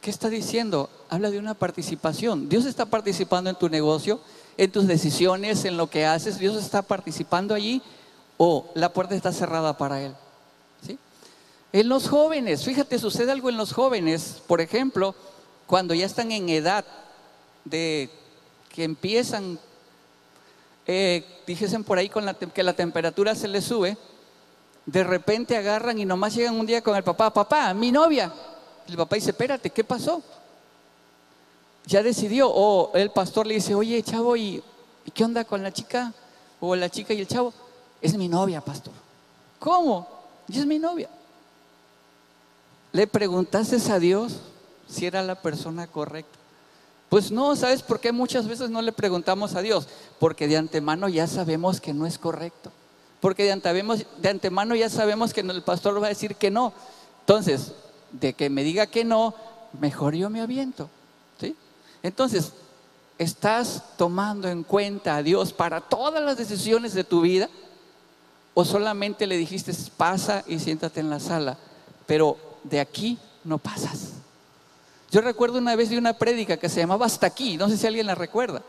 ¿qué 0.00 0.10
está 0.10 0.28
diciendo? 0.28 0.90
Habla 1.08 1.30
de 1.30 1.38
una 1.38 1.54
participación. 1.54 2.48
Dios 2.48 2.64
está 2.64 2.86
participando 2.86 3.50
en 3.50 3.56
tu 3.56 3.68
negocio, 3.68 4.20
en 4.56 4.70
tus 4.70 4.86
decisiones, 4.86 5.64
en 5.64 5.76
lo 5.76 5.88
que 5.88 6.06
haces. 6.06 6.38
Dios 6.38 6.56
está 6.56 6.82
participando 6.82 7.54
allí 7.54 7.82
o 8.36 8.70
la 8.74 8.92
puerta 8.92 9.14
está 9.14 9.32
cerrada 9.32 9.76
para 9.76 10.02
Él. 10.02 10.14
En 11.72 11.88
los 11.88 12.08
jóvenes, 12.08 12.64
fíjate, 12.64 12.98
sucede 12.98 13.30
algo 13.30 13.48
en 13.48 13.56
los 13.56 13.72
jóvenes, 13.72 14.42
por 14.48 14.60
ejemplo, 14.60 15.14
cuando 15.68 15.94
ya 15.94 16.04
están 16.04 16.32
en 16.32 16.48
edad 16.48 16.84
de 17.64 18.10
que 18.70 18.82
empiezan 18.82 19.60
eh, 20.92 21.24
dijesen 21.46 21.84
por 21.84 21.98
ahí 21.98 22.08
con 22.08 22.24
la, 22.24 22.34
que 22.34 22.62
la 22.64 22.72
temperatura 22.72 23.36
se 23.36 23.46
les 23.46 23.64
sube, 23.64 23.96
de 24.86 25.04
repente 25.04 25.56
agarran 25.56 25.98
y 26.00 26.04
nomás 26.04 26.34
llegan 26.34 26.58
un 26.58 26.66
día 26.66 26.82
con 26.82 26.96
el 26.96 27.04
papá, 27.04 27.32
papá, 27.32 27.72
mi 27.74 27.92
novia. 27.92 28.32
El 28.90 28.96
papá 28.96 29.16
dice, 29.16 29.30
espérate, 29.30 29.70
¿qué 29.70 29.84
pasó? 29.84 30.22
Ya 31.86 32.02
decidió. 32.02 32.50
O 32.50 32.92
el 32.94 33.10
pastor 33.10 33.46
le 33.46 33.54
dice, 33.54 33.74
oye, 33.74 34.02
chavo, 34.02 34.36
¿y, 34.36 34.62
qué 35.14 35.24
onda 35.24 35.44
con 35.44 35.62
la 35.62 35.72
chica? 35.72 36.12
O 36.60 36.74
la 36.74 36.90
chica 36.90 37.14
y 37.14 37.20
el 37.20 37.28
chavo. 37.28 37.52
Es 38.02 38.16
mi 38.16 38.28
novia, 38.28 38.60
pastor. 38.60 38.92
¿Cómo? 39.58 40.08
Y 40.48 40.58
es 40.58 40.66
mi 40.66 40.78
novia. 40.78 41.08
¿Le 42.92 43.06
preguntaste 43.06 43.76
a 43.92 43.98
Dios 43.98 44.34
si 44.88 45.06
era 45.06 45.22
la 45.22 45.40
persona 45.40 45.86
correcta? 45.86 46.38
Pues 47.08 47.30
no, 47.30 47.54
¿sabes 47.56 47.82
por 47.82 48.00
qué 48.00 48.12
muchas 48.12 48.48
veces 48.48 48.70
no 48.70 48.82
le 48.82 48.92
preguntamos 48.92 49.54
a 49.54 49.62
Dios? 49.62 49.88
Porque 50.18 50.48
de 50.48 50.56
antemano 50.56 51.08
ya 51.08 51.26
sabemos 51.26 51.80
que 51.80 51.92
no 51.92 52.06
es 52.06 52.18
correcto. 52.18 52.72
Porque 53.20 53.44
de 53.44 53.52
antemano, 54.28 54.74
ya 54.74 54.88
sabemos 54.88 55.34
que 55.34 55.40
el 55.42 55.62
pastor 55.62 56.02
va 56.02 56.06
a 56.06 56.10
decir 56.10 56.36
que 56.36 56.50
no. 56.50 56.72
Entonces, 57.20 57.72
de 58.12 58.32
que 58.32 58.50
me 58.50 58.62
diga 58.62 58.86
que 58.86 59.04
no, 59.04 59.34
mejor 59.80 60.14
yo 60.14 60.30
me 60.30 60.40
aviento. 60.40 60.88
¿sí? 61.40 61.56
Entonces, 62.02 62.52
¿estás 63.18 63.82
tomando 63.96 64.48
en 64.48 64.62
cuenta 64.62 65.16
a 65.16 65.22
Dios 65.22 65.52
para 65.52 65.80
todas 65.80 66.22
las 66.22 66.36
decisiones 66.36 66.94
de 66.94 67.04
tu 67.04 67.20
vida? 67.20 67.48
¿O 68.54 68.64
solamente 68.64 69.26
le 69.26 69.36
dijiste, 69.36 69.72
pasa 69.96 70.44
y 70.46 70.58
siéntate 70.58 71.00
en 71.00 71.10
la 71.10 71.20
sala? 71.20 71.56
Pero 72.06 72.36
de 72.64 72.80
aquí 72.80 73.18
no 73.44 73.58
pasas. 73.58 74.12
Yo 75.10 75.20
recuerdo 75.20 75.58
una 75.58 75.76
vez 75.76 75.90
de 75.90 75.98
una 75.98 76.12
prédica 76.12 76.56
que 76.56 76.68
se 76.68 76.80
llamaba 76.80 77.06
Hasta 77.06 77.26
aquí, 77.26 77.56
no 77.56 77.68
sé 77.68 77.76
si 77.76 77.86
alguien 77.86 78.06
la 78.06 78.14
recuerda. 78.14 78.62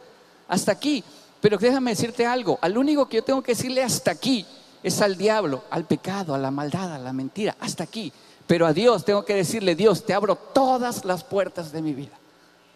Hasta 0.48 0.72
aquí. 0.72 1.04
Pero 1.40 1.58
déjame 1.58 1.92
decirte 1.92 2.26
algo, 2.26 2.60
al 2.62 2.78
único 2.78 3.08
que 3.08 3.18
yo 3.18 3.24
tengo 3.24 3.42
que 3.42 3.54
decirle 3.54 3.82
hasta 3.84 4.12
aquí 4.12 4.46
es 4.84 5.02
al 5.02 5.18
diablo, 5.18 5.64
al 5.70 5.86
pecado, 5.86 6.36
a 6.36 6.38
la 6.38 6.52
maldad, 6.52 6.94
a 6.94 7.00
la 7.00 7.14
mentira, 7.14 7.56
hasta 7.60 7.84
aquí. 7.84 8.14
Pero 8.52 8.68
a 8.68 8.74
Dios 8.74 9.06
tengo 9.06 9.24
que 9.24 9.34
decirle, 9.34 9.76
Dios, 9.76 10.04
te 10.04 10.14
abro 10.14 10.36
todas 10.36 11.06
las 11.06 11.24
puertas 11.24 11.72
de 11.72 11.82
mi 11.82 11.94
vida. 11.94 12.12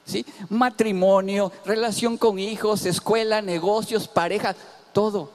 ¿Sí? 0.06 0.26
Matrimonio, 0.48 1.52
relación 1.66 2.18
con 2.18 2.40
hijos, 2.40 2.86
escuela, 2.86 3.42
negocios, 3.42 4.08
pareja, 4.08 4.56
todo. 4.94 5.30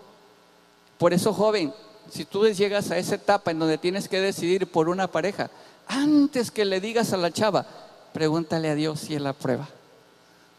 Por 0.97 1.13
eso, 1.13 1.35
joven, 1.35 1.75
si 2.11 2.25
tú 2.25 2.49
llegas 2.49 2.91
a 2.91 2.97
esa 2.97 3.17
etapa 3.17 3.51
en 3.51 3.59
donde 3.59 3.77
tienes 3.77 4.09
que 4.09 4.19
decidir 4.19 4.67
por 4.67 4.89
una 4.89 5.09
pareja, 5.09 5.51
antes 5.87 6.51
que 6.51 6.65
le 6.65 6.81
digas 6.81 7.13
a 7.13 7.19
la 7.19 7.31
chava, 7.31 7.67
pregúntale 8.15 8.71
a 8.71 8.75
Dios 8.75 9.01
si 9.01 9.17
él 9.17 9.25
la 9.25 9.35
prueba. 9.35 9.69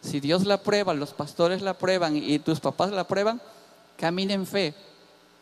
Si 0.02 0.20
Dios 0.20 0.46
la 0.46 0.62
prueba, 0.62 0.94
los 0.94 1.16
pastores 1.16 1.64
la 1.64 1.74
prueban 1.74 2.16
y 2.16 2.38
tus 2.38 2.60
papás 2.60 2.92
la 2.92 3.08
prueban, 3.08 3.42
camina 3.98 4.36
en 4.36 4.46
fe. 4.46 4.76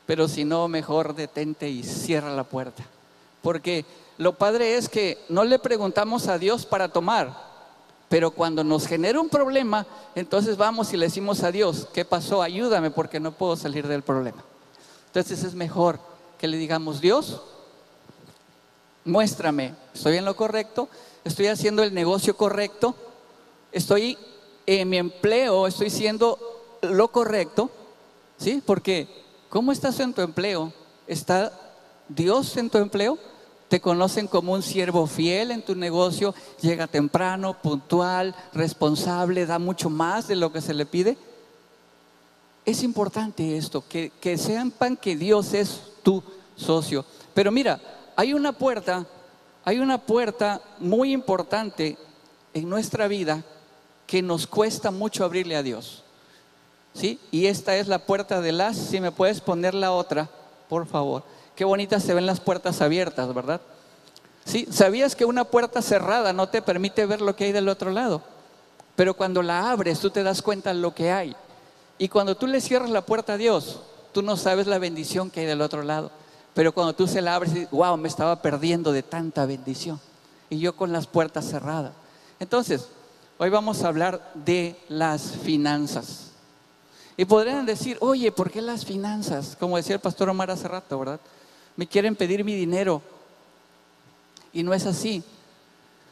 Pero 0.05 0.29
si 0.29 0.46
no, 0.46 0.69
mejor 0.69 1.13
detente 1.13 1.69
y 1.69 1.84
cierra 1.84 2.34
la 2.34 2.46
puerta. 2.46 2.86
Porque 3.41 3.86
lo 4.19 4.33
padre 4.33 4.75
es 4.75 4.89
que 4.89 5.17
no 5.29 5.45
le 5.45 5.59
preguntamos 5.59 6.27
a 6.27 6.38
Dios 6.38 6.65
para 6.65 6.89
tomar, 6.89 7.33
pero 8.09 8.31
cuando 8.31 8.65
nos 8.65 8.85
genera 8.85 9.21
un 9.21 9.29
problema, 9.29 9.88
entonces 10.13 10.57
vamos 10.57 10.91
y 10.91 10.97
le 10.97 11.05
decimos 11.05 11.41
a 11.41 11.53
Dios, 11.53 11.88
¿qué 11.93 12.03
pasó? 12.03 12.41
Ayúdame 12.41 12.91
porque 12.91 13.21
no 13.21 13.31
puedo 13.31 13.55
salir 13.55 13.88
del 13.88 14.01
problema. 14.01 14.43
Entonces 15.05 15.45
es 15.45 15.55
mejor 15.55 16.01
que 16.38 16.49
le 16.49 16.57
digamos, 16.57 16.99
Dios, 16.99 17.41
muéstrame, 19.05 19.73
estoy 19.93 20.17
en 20.17 20.25
lo 20.25 20.35
correcto, 20.35 20.89
estoy 21.23 21.47
haciendo 21.47 21.81
el 21.81 21.93
negocio 21.93 22.35
correcto, 22.35 22.95
estoy 23.71 24.17
en 24.65 24.89
mi 24.89 24.97
empleo, 24.97 25.65
estoy 25.65 25.89
siendo 25.89 26.38
lo 26.81 27.07
correcto, 27.07 27.69
¿sí? 28.38 28.61
Porque, 28.65 29.07
¿cómo 29.47 29.71
estás 29.71 29.97
en 30.01 30.13
tu 30.13 30.21
empleo? 30.21 30.73
¿Está 31.07 31.53
Dios 32.09 32.57
en 32.57 32.69
tu 32.69 32.79
empleo? 32.79 33.17
¿Te 33.69 33.79
conocen 33.79 34.27
como 34.27 34.53
un 34.53 34.61
siervo 34.61 35.07
fiel 35.07 35.51
en 35.51 35.61
tu 35.61 35.75
negocio? 35.75 36.35
¿Llega 36.61 36.88
temprano, 36.88 37.55
puntual, 37.61 38.35
responsable, 38.53 39.45
da 39.45 39.59
mucho 39.59 39.89
más 39.89 40.27
de 40.27 40.35
lo 40.35 40.51
que 40.51 40.61
se 40.61 40.73
le 40.73 40.85
pide? 40.85 41.17
Es 42.65 42.83
importante 42.83 43.55
esto, 43.57 43.83
que, 43.88 44.11
que 44.19 44.38
sepan 44.38 44.97
que 44.97 45.15
Dios 45.15 45.53
es 45.53 45.79
tu 46.03 46.21
socio. 46.55 47.05
Pero 47.33 47.51
mira, 47.51 47.79
hay 48.15 48.33
una 48.33 48.51
puerta 48.51 49.05
hay 49.69 49.79
una 49.79 49.99
puerta 49.99 50.61
muy 50.79 51.11
importante 51.11 51.95
en 52.55 52.67
nuestra 52.69 53.07
vida 53.07 53.43
que 54.07 54.23
nos 54.23 54.47
cuesta 54.47 54.89
mucho 54.89 55.23
abrirle 55.23 55.55
a 55.55 55.61
Dios. 55.61 56.03
¿Sí? 56.93 57.19
Y 57.29 57.45
esta 57.45 57.77
es 57.77 57.88
la 57.88 57.99
puerta 57.99 58.41
de 58.41 58.51
las, 58.51 58.75
si 58.75 58.99
me 58.99 59.11
puedes 59.11 59.41
poner 59.41 59.75
la 59.75 59.91
otra, 59.91 60.27
por 60.67 60.88
favor. 60.88 61.23
Qué 61.59 61.65
bonitas 61.65 62.03
se 62.03 62.13
ven 62.13 62.25
las 62.25 62.39
puertas 62.39 62.81
abiertas, 62.81 63.33
¿verdad? 63.33 63.59
¿Sí? 64.45 64.65
¿Sabías 64.71 65.13
que 65.13 65.25
una 65.25 65.43
puerta 65.43 65.81
cerrada 65.81 66.31
no 66.31 66.47
te 66.47 66.61
permite 66.61 67.05
ver 67.05 67.19
lo 67.19 67.35
que 67.35 67.43
hay 67.43 67.51
del 67.51 67.67
otro 67.67 67.91
lado? 67.91 68.21
Pero 68.95 69.13
cuando 69.13 69.43
la 69.43 69.69
abres, 69.69 69.99
tú 69.99 70.09
te 70.09 70.23
das 70.23 70.41
cuenta 70.41 70.73
de 70.73 70.79
lo 70.79 70.95
que 70.95 71.11
hay. 71.11 71.35
Y 71.97 72.07
cuando 72.07 72.37
tú 72.37 72.47
le 72.47 72.61
cierras 72.61 72.89
la 72.89 73.01
puerta 73.01 73.33
a 73.33 73.37
Dios, 73.37 73.81
tú 74.13 74.21
no 74.21 74.37
sabes 74.37 74.67
la 74.67 74.79
bendición 74.79 75.29
que 75.29 75.41
hay 75.41 75.47
del 75.47 75.59
otro 75.59 75.83
lado. 75.83 76.11
Pero 76.53 76.71
cuando 76.71 76.93
tú 76.93 77.07
se 77.07 77.21
la 77.21 77.35
abres, 77.35 77.69
wow, 77.71 77.97
me 77.97 78.07
estaba 78.07 78.41
perdiendo 78.41 78.93
de 78.93 79.03
tanta 79.03 79.45
bendición. 79.45 79.99
Y 80.49 80.59
yo 80.59 80.77
con 80.77 80.93
las 80.93 81.07
puertas 81.07 81.43
cerradas. 81.43 81.91
Entonces, 82.39 82.87
hoy 83.37 83.49
vamos 83.49 83.83
a 83.83 83.89
hablar 83.89 84.31
de 84.33 84.79
las 84.87 85.23
finanzas. 85.23 86.31
Y 87.17 87.25
podrían 87.25 87.65
decir, 87.65 87.97
oye, 87.99 88.31
¿por 88.31 88.49
qué 88.49 88.61
las 88.61 88.85
finanzas? 88.85 89.57
Como 89.59 89.75
decía 89.75 89.95
el 89.95 90.01
pastor 90.01 90.29
Omar 90.29 90.51
hace 90.51 90.69
rato, 90.69 90.97
¿verdad? 90.97 91.19
Me 91.75 91.88
quieren 91.88 92.15
pedir 92.15 92.43
mi 92.43 92.55
dinero. 92.55 93.01
Y 94.53 94.63
no 94.63 94.73
es 94.73 94.85
así. 94.85 95.23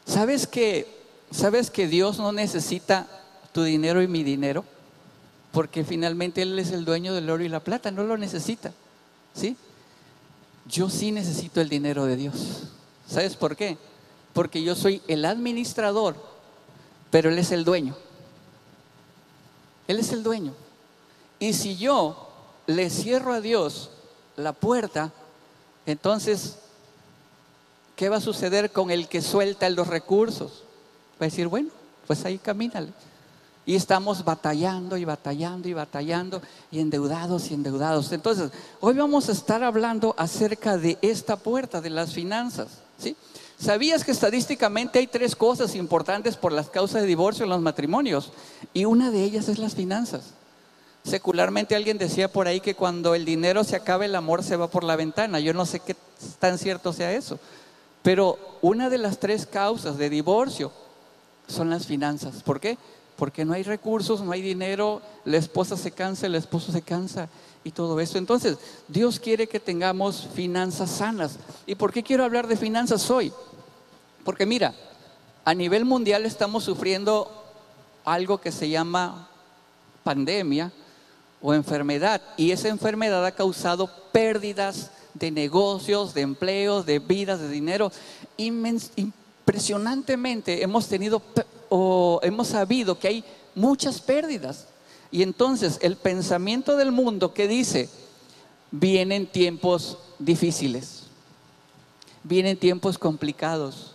¿Sabes 0.06 0.46
que, 0.46 0.86
¿Sabes 1.30 1.70
que 1.70 1.88
Dios 1.88 2.18
no 2.18 2.32
necesita 2.32 3.06
tu 3.52 3.62
dinero 3.62 4.02
y 4.02 4.08
mi 4.08 4.22
dinero? 4.22 4.64
Porque 5.52 5.84
finalmente 5.84 6.42
Él 6.42 6.58
es 6.58 6.70
el 6.70 6.84
dueño 6.84 7.14
del 7.14 7.28
oro 7.30 7.42
y 7.42 7.48
la 7.48 7.60
plata, 7.60 7.90
no 7.90 8.04
lo 8.04 8.16
necesita. 8.16 8.72
¿Sí? 9.34 9.56
yo 10.68 10.90
sí 10.90 11.10
necesito 11.10 11.60
el 11.60 11.68
dinero 11.68 12.04
de 12.04 12.16
Dios. 12.16 12.64
¿Sabes 13.06 13.36
por 13.36 13.56
qué? 13.56 13.78
Porque 14.34 14.62
yo 14.62 14.74
soy 14.74 15.02
el 15.08 15.24
administrador, 15.24 16.14
pero 17.10 17.30
Él 17.30 17.38
es 17.38 17.50
el 17.50 17.64
dueño. 17.64 17.96
Él 19.88 19.98
es 19.98 20.12
el 20.12 20.22
dueño. 20.22 20.52
Y 21.38 21.54
si 21.54 21.76
yo 21.76 22.28
le 22.66 22.90
cierro 22.90 23.32
a 23.32 23.40
Dios 23.40 23.90
la 24.36 24.52
puerta, 24.52 25.12
entonces, 25.92 26.56
¿qué 27.96 28.10
va 28.10 28.16
a 28.16 28.20
suceder 28.20 28.70
con 28.70 28.90
el 28.90 29.08
que 29.08 29.22
suelta 29.22 29.70
los 29.70 29.86
recursos? 29.86 30.64
Va 31.14 31.24
a 31.24 31.30
decir, 31.30 31.48
bueno, 31.48 31.70
pues 32.06 32.26
ahí 32.26 32.36
camínale. 32.36 32.92
Y 33.64 33.74
estamos 33.74 34.22
batallando 34.22 34.98
y 34.98 35.06
batallando 35.06 35.66
y 35.66 35.72
batallando 35.72 36.42
y 36.70 36.80
endeudados 36.80 37.50
y 37.50 37.54
endeudados. 37.54 38.12
Entonces, 38.12 38.50
hoy 38.80 38.94
vamos 38.94 39.30
a 39.30 39.32
estar 39.32 39.64
hablando 39.64 40.14
acerca 40.18 40.76
de 40.76 40.98
esta 41.00 41.36
puerta 41.36 41.80
de 41.80 41.88
las 41.88 42.12
finanzas. 42.12 42.68
¿sí? 42.98 43.16
¿Sabías 43.58 44.04
que 44.04 44.12
estadísticamente 44.12 44.98
hay 44.98 45.06
tres 45.06 45.34
cosas 45.34 45.74
importantes 45.74 46.36
por 46.36 46.52
las 46.52 46.68
causas 46.68 47.00
de 47.00 47.08
divorcio 47.08 47.44
en 47.44 47.50
los 47.50 47.62
matrimonios? 47.62 48.30
Y 48.74 48.84
una 48.84 49.10
de 49.10 49.24
ellas 49.24 49.48
es 49.48 49.58
las 49.58 49.74
finanzas. 49.74 50.34
Secularmente 51.04 51.74
alguien 51.74 51.98
decía 51.98 52.30
por 52.30 52.48
ahí 52.48 52.60
que 52.60 52.74
cuando 52.74 53.14
el 53.14 53.24
dinero 53.24 53.64
se 53.64 53.76
acaba, 53.76 54.04
el 54.04 54.14
amor 54.14 54.42
se 54.42 54.56
va 54.56 54.68
por 54.68 54.84
la 54.84 54.96
ventana. 54.96 55.40
Yo 55.40 55.54
no 55.54 55.64
sé 55.64 55.80
qué 55.80 55.96
tan 56.38 56.58
cierto 56.58 56.92
sea 56.92 57.12
eso. 57.12 57.38
Pero 58.02 58.38
una 58.60 58.90
de 58.90 58.98
las 58.98 59.18
tres 59.18 59.46
causas 59.46 59.96
de 59.96 60.10
divorcio 60.10 60.72
son 61.46 61.70
las 61.70 61.86
finanzas. 61.86 62.42
¿Por 62.42 62.60
qué? 62.60 62.76
porque 63.18 63.44
no 63.44 63.52
hay 63.52 63.64
recursos, 63.64 64.20
no 64.20 64.30
hay 64.30 64.40
dinero, 64.40 65.02
la 65.24 65.38
esposa 65.38 65.76
se 65.76 65.90
cansa, 65.90 66.26
el 66.26 66.36
esposo 66.36 66.70
se 66.70 66.82
cansa 66.82 67.28
y 67.64 67.72
todo 67.72 67.98
eso. 67.98 68.16
Entonces, 68.16 68.58
Dios 68.86 69.18
quiere 69.18 69.48
que 69.48 69.58
tengamos 69.58 70.28
finanzas 70.34 70.88
sanas. 70.88 71.36
¿Y 71.66 71.74
por 71.74 71.92
qué 71.92 72.04
quiero 72.04 72.22
hablar 72.22 72.46
de 72.46 72.56
finanzas 72.56 73.10
hoy? 73.10 73.32
Porque 74.24 74.46
mira, 74.46 74.72
a 75.44 75.52
nivel 75.52 75.84
mundial 75.84 76.26
estamos 76.26 76.62
sufriendo 76.62 77.28
algo 78.04 78.38
que 78.38 78.52
se 78.52 78.68
llama 78.68 79.28
pandemia 80.04 80.70
o 81.40 81.54
enfermedad 81.54 82.20
y 82.36 82.50
esa 82.50 82.68
enfermedad 82.68 83.24
ha 83.24 83.32
causado 83.32 83.88
pérdidas 84.12 84.90
de 85.14 85.30
negocios, 85.30 86.12
de 86.14 86.22
empleos, 86.22 86.84
de 86.86 86.98
vidas, 86.98 87.38
de 87.40 87.48
dinero. 87.48 87.92
Impresionantemente 88.36 90.62
hemos 90.62 90.88
tenido 90.88 91.22
o 91.68 92.20
hemos 92.22 92.48
sabido 92.48 92.98
que 92.98 93.08
hay 93.08 93.24
muchas 93.54 94.00
pérdidas. 94.00 94.66
Y 95.10 95.22
entonces 95.22 95.78
el 95.80 95.96
pensamiento 95.96 96.76
del 96.76 96.92
mundo 96.92 97.32
que 97.32 97.48
dice, 97.48 97.88
vienen 98.70 99.26
tiempos 99.26 99.96
difíciles, 100.18 101.04
vienen 102.22 102.58
tiempos 102.58 102.98
complicados, 102.98 103.94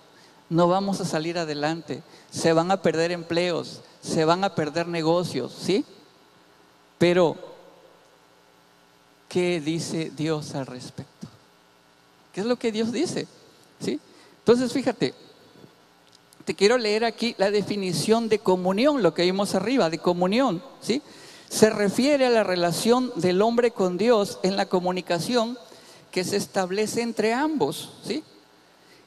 no 0.49 0.67
vamos 0.67 1.01
a 1.01 1.05
salir 1.05 1.37
adelante, 1.37 2.01
se 2.31 2.53
van 2.53 2.71
a 2.71 2.81
perder 2.81 3.11
empleos, 3.11 3.81
se 4.01 4.25
van 4.25 4.43
a 4.43 4.55
perder 4.55 4.87
negocios, 4.87 5.55
¿sí? 5.59 5.85
Pero 6.97 7.35
qué 9.33 9.59
dice 9.59 10.11
Dios 10.15 10.53
al 10.53 10.67
respecto. 10.67 11.27
¿Qué 12.33 12.41
es 12.41 12.45
lo 12.45 12.55
que 12.55 12.71
Dios 12.71 12.91
dice? 12.91 13.27
¿Sí? 13.79 13.99
Entonces, 14.39 14.71
fíjate, 14.71 15.13
te 16.45 16.55
quiero 16.55 16.77
leer 16.77 17.03
aquí 17.03 17.35
la 17.37 17.49
definición 17.49 18.29
de 18.29 18.39
comunión, 18.39 19.01
lo 19.01 19.13
que 19.13 19.23
vimos 19.23 19.55
arriba, 19.55 19.89
de 19.89 19.97
comunión, 19.97 20.63
¿sí? 20.81 21.01
Se 21.49 21.69
refiere 21.69 22.25
a 22.25 22.29
la 22.29 22.43
relación 22.43 23.11
del 23.15 23.41
hombre 23.41 23.71
con 23.71 23.97
Dios 23.97 24.39
en 24.43 24.57
la 24.57 24.67
comunicación 24.67 25.57
que 26.11 26.23
se 26.23 26.37
establece 26.37 27.01
entre 27.01 27.33
ambos, 27.33 27.93
¿sí? 28.05 28.23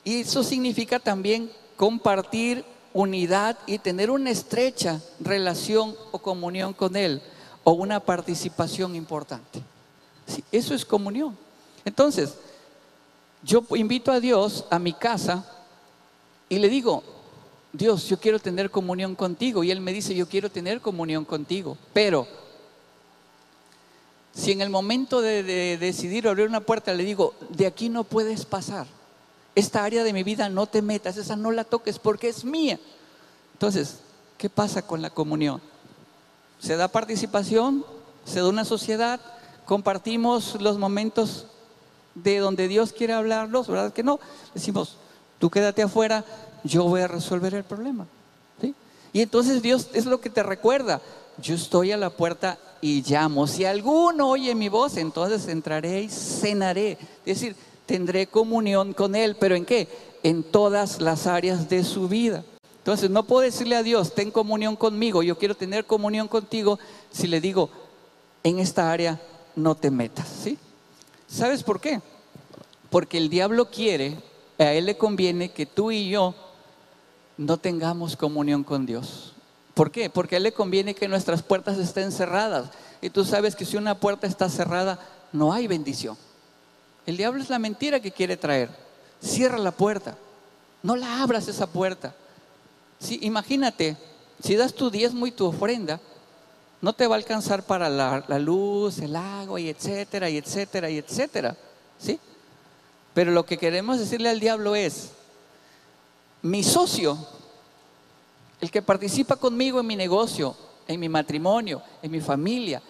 Y 0.02 0.20
eso 0.20 0.42
significa 0.42 0.98
también 0.98 1.50
compartir 1.76 2.64
unidad 2.94 3.58
y 3.66 3.78
tener 3.78 4.10
una 4.10 4.30
estrecha 4.30 5.00
relación 5.20 5.94
o 6.12 6.18
comunión 6.18 6.72
con 6.72 6.96
Él 6.96 7.20
o 7.68 7.72
una 7.72 7.98
participación 7.98 8.94
importante. 8.94 9.60
Eso 10.52 10.72
es 10.72 10.84
comunión. 10.84 11.36
Entonces, 11.84 12.36
yo 13.42 13.64
invito 13.74 14.12
a 14.12 14.20
Dios 14.20 14.66
a 14.70 14.78
mi 14.78 14.92
casa 14.92 15.44
y 16.48 16.60
le 16.60 16.68
digo, 16.68 17.02
Dios, 17.72 18.06
yo 18.06 18.20
quiero 18.20 18.38
tener 18.38 18.70
comunión 18.70 19.16
contigo. 19.16 19.64
Y 19.64 19.72
Él 19.72 19.80
me 19.80 19.92
dice, 19.92 20.14
yo 20.14 20.28
quiero 20.28 20.48
tener 20.48 20.80
comunión 20.80 21.24
contigo. 21.24 21.76
Pero, 21.92 22.28
si 24.32 24.52
en 24.52 24.60
el 24.60 24.70
momento 24.70 25.20
de, 25.20 25.42
de 25.42 25.76
decidir 25.76 26.28
abrir 26.28 26.46
una 26.46 26.60
puerta 26.60 26.94
le 26.94 27.02
digo, 27.02 27.34
de 27.50 27.66
aquí 27.66 27.88
no 27.88 28.04
puedes 28.04 28.46
pasar, 28.46 28.86
esta 29.56 29.82
área 29.82 30.04
de 30.04 30.12
mi 30.12 30.22
vida 30.22 30.48
no 30.48 30.68
te 30.68 30.82
metas, 30.82 31.16
esa 31.16 31.34
no 31.34 31.50
la 31.50 31.64
toques 31.64 31.98
porque 31.98 32.28
es 32.28 32.44
mía. 32.44 32.78
Entonces, 33.54 33.98
¿qué 34.38 34.48
pasa 34.48 34.86
con 34.86 35.02
la 35.02 35.10
comunión? 35.10 35.60
Se 36.58 36.76
da 36.76 36.88
participación, 36.88 37.84
se 38.24 38.40
da 38.40 38.48
una 38.48 38.64
sociedad, 38.64 39.20
compartimos 39.64 40.60
los 40.60 40.78
momentos 40.78 41.46
de 42.14 42.38
donde 42.38 42.68
Dios 42.68 42.92
quiere 42.92 43.12
hablarlos, 43.12 43.68
¿verdad 43.68 43.92
que 43.92 44.02
no? 44.02 44.18
Decimos, 44.54 44.96
tú 45.38 45.50
quédate 45.50 45.82
afuera, 45.82 46.24
yo 46.64 46.84
voy 46.84 47.02
a 47.02 47.08
resolver 47.08 47.54
el 47.54 47.64
problema. 47.64 48.06
Y 49.12 49.22
entonces 49.22 49.62
Dios 49.62 49.88
es 49.94 50.04
lo 50.04 50.20
que 50.20 50.28
te 50.28 50.42
recuerda, 50.42 51.00
yo 51.38 51.54
estoy 51.54 51.90
a 51.90 51.96
la 51.96 52.10
puerta 52.10 52.58
y 52.82 53.02
llamo. 53.02 53.46
Si 53.46 53.64
alguno 53.64 54.28
oye 54.28 54.54
mi 54.54 54.68
voz, 54.68 54.98
entonces 54.98 55.48
entraré 55.48 56.02
y 56.02 56.10
cenaré. 56.10 56.98
Es 57.24 57.40
decir, 57.40 57.56
tendré 57.86 58.26
comunión 58.26 58.92
con 58.92 59.14
Él, 59.14 59.36
pero 59.40 59.54
¿en 59.54 59.64
qué? 59.64 59.88
En 60.22 60.42
todas 60.42 61.00
las 61.00 61.26
áreas 61.26 61.68
de 61.70 61.82
su 61.82 62.08
vida. 62.08 62.44
Entonces 62.86 63.10
no 63.10 63.24
puedo 63.24 63.42
decirle 63.42 63.74
a 63.74 63.82
Dios, 63.82 64.14
ten 64.14 64.30
comunión 64.30 64.76
conmigo, 64.76 65.24
yo 65.24 65.36
quiero 65.36 65.56
tener 65.56 65.86
comunión 65.86 66.28
contigo, 66.28 66.78
si 67.10 67.26
le 67.26 67.40
digo, 67.40 67.68
en 68.44 68.60
esta 68.60 68.92
área 68.92 69.20
no 69.56 69.74
te 69.74 69.90
metas, 69.90 70.28
¿sí? 70.28 70.56
¿Sabes 71.26 71.64
por 71.64 71.80
qué? 71.80 72.00
Porque 72.88 73.18
el 73.18 73.28
diablo 73.28 73.72
quiere, 73.72 74.22
a 74.56 74.72
él 74.72 74.86
le 74.86 74.96
conviene 74.96 75.50
que 75.50 75.66
tú 75.66 75.90
y 75.90 76.10
yo 76.10 76.36
no 77.36 77.56
tengamos 77.56 78.14
comunión 78.14 78.62
con 78.62 78.86
Dios. 78.86 79.34
¿Por 79.74 79.90
qué? 79.90 80.08
Porque 80.08 80.36
a 80.36 80.38
él 80.38 80.44
le 80.44 80.52
conviene 80.52 80.94
que 80.94 81.08
nuestras 81.08 81.42
puertas 81.42 81.78
estén 81.78 82.12
cerradas. 82.12 82.70
Y 83.02 83.10
tú 83.10 83.24
sabes 83.24 83.56
que 83.56 83.64
si 83.64 83.76
una 83.76 83.98
puerta 83.98 84.28
está 84.28 84.48
cerrada, 84.48 85.00
no 85.32 85.52
hay 85.52 85.66
bendición. 85.66 86.16
El 87.04 87.16
diablo 87.16 87.42
es 87.42 87.50
la 87.50 87.58
mentira 87.58 87.98
que 87.98 88.12
quiere 88.12 88.36
traer. 88.36 88.70
Cierra 89.20 89.58
la 89.58 89.72
puerta. 89.72 90.16
No 90.84 90.94
la 90.94 91.20
abras 91.20 91.48
esa 91.48 91.66
puerta. 91.66 92.14
Sí, 93.06 93.20
imagínate, 93.22 93.96
si 94.42 94.56
das 94.56 94.74
tu 94.74 94.90
diezmo 94.90 95.28
y 95.28 95.30
tu 95.30 95.46
ofrenda, 95.46 96.00
no 96.80 96.92
te 96.92 97.06
va 97.06 97.14
a 97.14 97.18
alcanzar 97.18 97.62
para 97.62 97.88
la, 97.88 98.24
la, 98.26 98.38
luz, 98.40 98.98
el 98.98 99.14
agua 99.14 99.60
y 99.60 99.68
etcétera, 99.68 100.28
y 100.28 100.38
etcétera, 100.38 100.90
y 100.90 100.98
etcétera. 100.98 101.56
¿Sí? 102.00 102.18
Pero 103.14 103.30
lo 103.30 103.46
que 103.46 103.58
queremos 103.58 104.00
decirle 104.00 104.28
al 104.28 104.40
diablo 104.40 104.74
es, 104.74 105.10
mi 106.42 106.64
socio, 106.64 107.16
el 108.60 108.72
que 108.72 108.82
participa 108.82 109.36
conmigo 109.36 109.78
en 109.78 109.86
mi 109.86 109.94
negocio, 109.94 110.56
en 110.88 110.98
mi 110.98 111.08
matrimonio, 111.08 111.82
en 112.02 112.10
mi 112.10 112.20
familia, 112.20 112.82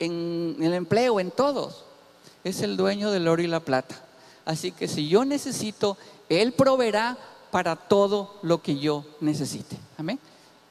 en 0.00 0.56
el 0.60 0.74
empleo, 0.74 1.20
en 1.20 1.30
todos, 1.30 1.84
es 2.42 2.62
el 2.62 2.76
dueño 2.76 3.12
del 3.12 3.28
oro 3.28 3.40
y 3.42 3.46
la 3.46 3.60
plata. 3.60 3.94
Así 4.44 4.72
que 4.72 4.88
si 4.88 5.06
yo 5.06 5.24
necesito, 5.24 5.96
Él 6.28 6.50
proveerá 6.50 7.16
para 7.52 7.76
todo 7.76 8.38
lo 8.40 8.62
que 8.62 8.78
yo 8.78 9.04
necesite. 9.20 9.76
Amén. 9.98 10.18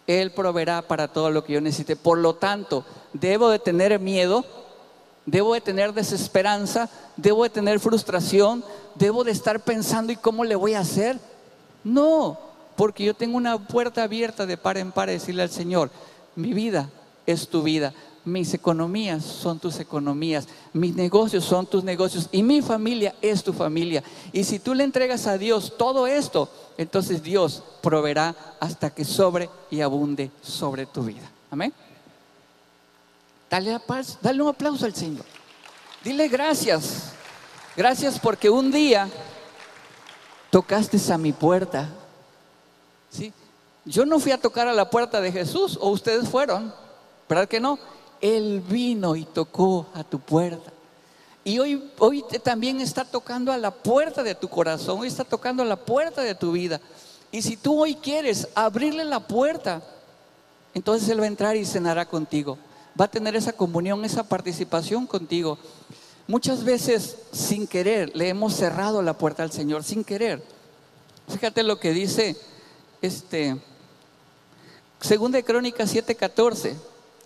Él 0.08 0.32
proveerá 0.32 0.82
para 0.82 1.08
todo 1.08 1.30
lo 1.30 1.46
que 1.46 1.54
yo 1.54 1.62
necesite. 1.62 1.96
Por 1.96 2.17
lo 2.17 2.34
tanto, 2.34 2.84
debo 3.13 3.50
de 3.50 3.60
tener 3.60 3.98
miedo, 4.00 4.44
debo 5.28 5.54
de 5.54 5.62
tener 5.62 5.94
desesperanza, 5.94 6.89
debo 7.15 7.44
de 7.44 7.52
tener 7.52 7.80
frustración, 7.80 8.65
debo 8.96 9.24
de 9.24 9.32
estar 9.32 9.60
pensando 9.60 10.12
y 10.12 10.15
cómo 10.15 10.44
le 10.44 10.56
voy 10.56 10.74
a 10.74 10.80
hacer. 10.80 11.20
No, 11.84 12.39
porque 12.76 13.06
yo 13.06 13.13
tengo 13.13 13.38
una 13.38 13.60
puerta 13.60 14.02
abierta 14.02 14.48
de 14.48 14.58
par 14.58 14.78
en 14.78 14.91
par 14.91 15.08
a 15.08 15.12
decirle 15.12 15.44
al 15.44 15.52
Señor, 15.52 15.91
mi 16.36 16.52
vida 16.52 16.89
es 17.28 17.48
tu 17.48 17.62
vida 17.62 17.94
mis 18.23 18.53
economías 18.53 19.23
son 19.23 19.60
tus 19.60 19.79
economías, 19.79 20.47
mis 20.73 20.95
negocios 20.95 21.43
son 21.43 21.65
tus 21.65 21.84
negocios 21.84 22.29
y 22.31 22.43
mi 22.43 22.62
familia 22.62 23.15
es 23.21 23.43
tu 23.43 23.53
familia. 23.53 24.03
Y 24.31 24.43
si 24.43 24.60
tú 24.60 24.73
le 24.73 24.84
entregas 24.84 25.27
a 25.27 25.38
Dios 25.38 25.73
todo 25.77 26.07
esto, 26.07 26.49
entonces 26.77 27.23
Dios 27.23 27.63
proveerá 27.81 28.36
hasta 28.60 28.89
que 28.89 29.05
sobre 29.05 29.49
y 29.69 29.81
abunde 29.81 30.31
sobre 30.41 30.86
tu 30.86 31.03
vida. 31.03 31.29
Amén. 31.49 31.73
Dale, 33.49 33.79
paz, 33.79 34.17
dale 34.21 34.41
un 34.41 34.49
aplauso 34.49 34.86
al 34.86 34.95
Señor. 34.95 35.25
Dile 36.03 36.27
gracias. 36.27 37.12
Gracias 37.75 38.19
porque 38.19 38.49
un 38.49 38.71
día 38.71 39.10
tocaste 40.49 40.97
a 41.12 41.17
mi 41.17 41.34
puerta. 41.34 41.89
¿Sí? 43.10 43.34
Yo 43.86 44.05
no 44.05 44.19
fui 44.19 44.31
a 44.31 44.39
tocar 44.39 44.67
a 44.67 44.73
la 44.73 44.89
puerta 44.89 45.19
de 45.19 45.31
Jesús, 45.31 45.77
o 45.81 45.89
ustedes 45.89 46.29
fueron, 46.29 46.73
¿verdad 47.27 47.47
que 47.47 47.60
no? 47.60 47.79
Él 48.21 48.62
vino 48.62 49.15
y 49.15 49.25
tocó 49.25 49.88
a 49.93 50.03
tu 50.03 50.19
puerta. 50.19 50.71
Y 51.43 51.57
hoy, 51.57 51.91
hoy 51.97 52.23
también 52.43 52.79
está 52.79 53.03
tocando 53.03 53.51
a 53.51 53.57
la 53.57 53.71
puerta 53.71 54.21
de 54.21 54.36
tu 54.36 54.47
corazón, 54.47 54.99
hoy 54.99 55.07
está 55.07 55.23
tocando 55.23 55.63
a 55.63 55.65
la 55.65 55.75
puerta 55.75 56.21
de 56.21 56.36
tu 56.36 56.51
vida. 56.51 56.79
Y 57.31 57.41
si 57.41 57.57
tú 57.57 57.81
hoy 57.81 57.95
quieres 57.95 58.47
abrirle 58.53 59.03
la 59.05 59.19
puerta, 59.19 59.81
entonces 60.73 61.10
Él 61.10 61.19
va 61.19 61.23
a 61.25 61.27
entrar 61.27 61.55
y 61.55 61.65
cenará 61.65 62.05
contigo. 62.05 62.57
Va 62.99 63.05
a 63.05 63.12
tener 63.12 63.36
esa 63.36 63.53
comunión, 63.53 64.05
esa 64.05 64.23
participación 64.23 65.07
contigo. 65.07 65.57
Muchas 66.27 66.63
veces 66.63 67.17
sin 67.31 67.65
querer 67.65 68.12
le 68.15 68.29
hemos 68.29 68.53
cerrado 68.53 69.01
la 69.01 69.17
puerta 69.17 69.43
al 69.43 69.51
Señor, 69.51 69.84
sin 69.84 70.03
querer. 70.03 70.43
Fíjate 71.27 71.63
lo 71.63 71.79
que 71.79 71.91
dice 71.91 72.36
este 73.01 73.57
Segunda 74.99 75.38
de 75.38 75.43
Crónicas 75.43 75.91
7:14. 75.93 76.75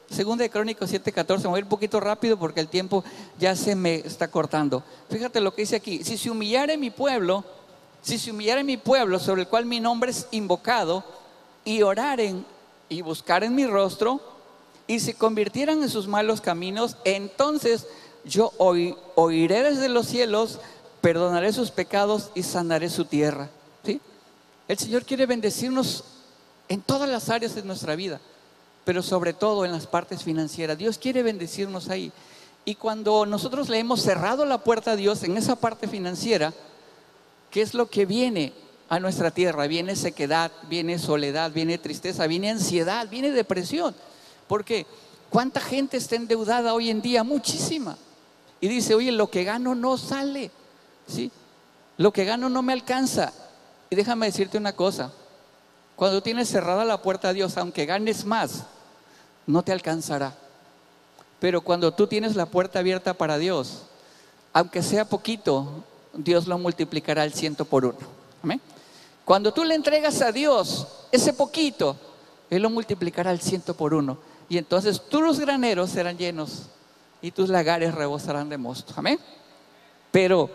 Segunda 0.09 0.43
de 0.43 0.49
Crónicos 0.49 0.91
7:14, 0.91 1.43
me 1.43 1.49
voy 1.49 1.57
a 1.57 1.59
ir 1.59 1.65
un 1.65 1.69
poquito 1.69 1.99
rápido 1.99 2.37
porque 2.37 2.59
el 2.59 2.67
tiempo 2.67 3.03
ya 3.39 3.55
se 3.55 3.75
me 3.75 3.95
está 3.95 4.27
cortando. 4.27 4.83
Fíjate 5.09 5.41
lo 5.41 5.53
que 5.53 5.63
dice 5.63 5.77
aquí, 5.77 6.03
si 6.03 6.17
se 6.17 6.29
humillare 6.29 6.77
mi 6.77 6.91
pueblo, 6.91 7.43
si 8.01 8.19
se 8.19 8.31
humillare 8.31 8.63
mi 8.63 8.77
pueblo 8.77 9.19
sobre 9.19 9.41
el 9.41 9.47
cual 9.47 9.65
mi 9.65 9.79
nombre 9.79 10.11
es 10.11 10.27
invocado, 10.31 11.03
y 11.63 11.81
oraren 11.81 12.45
y 12.87 13.01
buscaren 13.01 13.55
mi 13.55 13.65
rostro, 13.65 14.21
y 14.87 14.99
se 14.99 15.15
convirtieran 15.15 15.81
en 15.81 15.89
sus 15.89 16.07
malos 16.07 16.41
caminos, 16.41 16.97
entonces 17.03 17.87
yo 18.23 18.53
oiré 18.57 19.63
desde 19.63 19.89
los 19.89 20.05
cielos, 20.05 20.59
perdonaré 21.01 21.51
sus 21.51 21.71
pecados 21.71 22.29
y 22.35 22.43
sanaré 22.43 22.89
su 22.89 23.05
tierra. 23.05 23.49
¿Sí? 23.83 23.99
El 24.67 24.77
Señor 24.77 25.03
quiere 25.03 25.25
bendecirnos 25.25 26.03
en 26.69 26.81
todas 26.81 27.09
las 27.09 27.29
áreas 27.29 27.55
de 27.55 27.63
nuestra 27.63 27.95
vida 27.95 28.21
pero 28.85 29.01
sobre 29.01 29.33
todo 29.33 29.65
en 29.65 29.71
las 29.71 29.87
partes 29.87 30.23
financieras. 30.23 30.77
Dios 30.77 30.97
quiere 30.97 31.23
bendecirnos 31.23 31.89
ahí. 31.89 32.11
Y 32.63 32.75
cuando 32.75 33.25
nosotros 33.25 33.67
le 33.67 33.79
hemos 33.79 34.01
cerrado 34.01 34.45
la 34.45 34.59
puerta 34.59 34.91
a 34.91 34.95
Dios 34.95 35.23
en 35.23 35.37
esa 35.37 35.55
parte 35.55 35.87
financiera, 35.87 36.53
¿qué 37.49 37.61
es 37.61 37.73
lo 37.73 37.89
que 37.89 38.05
viene 38.05 38.53
a 38.87 38.99
nuestra 38.99 39.31
tierra? 39.31 39.67
Viene 39.67 39.95
sequedad, 39.95 40.51
viene 40.69 40.99
soledad, 40.99 41.51
viene 41.51 41.77
tristeza, 41.79 42.27
viene 42.27 42.51
ansiedad, 42.51 43.09
viene 43.09 43.31
depresión. 43.31 43.95
Porque 44.47 44.85
¿cuánta 45.29 45.59
gente 45.59 45.97
está 45.97 46.15
endeudada 46.15 46.73
hoy 46.73 46.89
en 46.91 47.01
día? 47.01 47.23
Muchísima. 47.23 47.97
Y 48.61 48.67
dice, 48.67 48.93
oye, 48.95 49.11
lo 49.11 49.29
que 49.29 49.43
gano 49.43 49.73
no 49.75 49.97
sale. 49.97 50.51
¿Sí? 51.07 51.31
Lo 51.97 52.13
que 52.13 52.25
gano 52.25 52.49
no 52.49 52.61
me 52.61 52.73
alcanza. 52.73 53.33
Y 53.89 53.95
déjame 53.95 54.27
decirte 54.27 54.57
una 54.57 54.73
cosa. 54.73 55.11
Cuando 55.95 56.21
tienes 56.21 56.49
cerrada 56.49 56.83
la 56.83 57.01
puerta 57.01 57.29
a 57.29 57.33
Dios, 57.33 57.57
aunque 57.57 57.85
ganes 57.85 58.25
más, 58.25 58.65
no 59.47 59.63
te 59.63 59.71
alcanzará. 59.71 60.35
Pero 61.39 61.61
cuando 61.61 61.93
tú 61.93 62.07
tienes 62.07 62.35
la 62.35 62.45
puerta 62.45 62.79
abierta 62.79 63.13
para 63.13 63.37
Dios, 63.37 63.83
aunque 64.53 64.81
sea 64.81 65.05
poquito, 65.05 65.83
Dios 66.13 66.47
lo 66.47 66.57
multiplicará 66.57 67.23
al 67.23 67.33
ciento 67.33 67.65
por 67.65 67.85
uno. 67.85 67.97
Amén. 68.41 68.61
Cuando 69.25 69.53
tú 69.53 69.63
le 69.63 69.75
entregas 69.75 70.21
a 70.21 70.31
Dios 70.31 70.87
ese 71.11 71.33
poquito, 71.33 71.95
Él 72.49 72.61
lo 72.61 72.69
multiplicará 72.69 73.31
al 73.31 73.41
ciento 73.41 73.75
por 73.75 73.93
uno. 73.93 74.17
Y 74.47 74.57
entonces 74.57 75.01
tus 75.09 75.39
graneros 75.39 75.89
serán 75.89 76.17
llenos 76.17 76.63
y 77.21 77.31
tus 77.31 77.49
lagares 77.49 77.93
rebosarán 77.93 78.49
de 78.49 78.57
mosto. 78.57 78.93
Amén. 78.95 79.19
Pero 80.11 80.49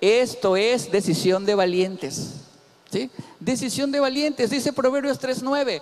esto 0.00 0.56
es 0.56 0.90
decisión 0.90 1.46
de 1.46 1.54
valientes. 1.54 2.34
¿sí? 2.90 3.10
Decisión 3.40 3.92
de 3.92 4.00
valientes, 4.00 4.50
dice 4.50 4.72
Proverbios 4.72 5.20
3.9. 5.20 5.80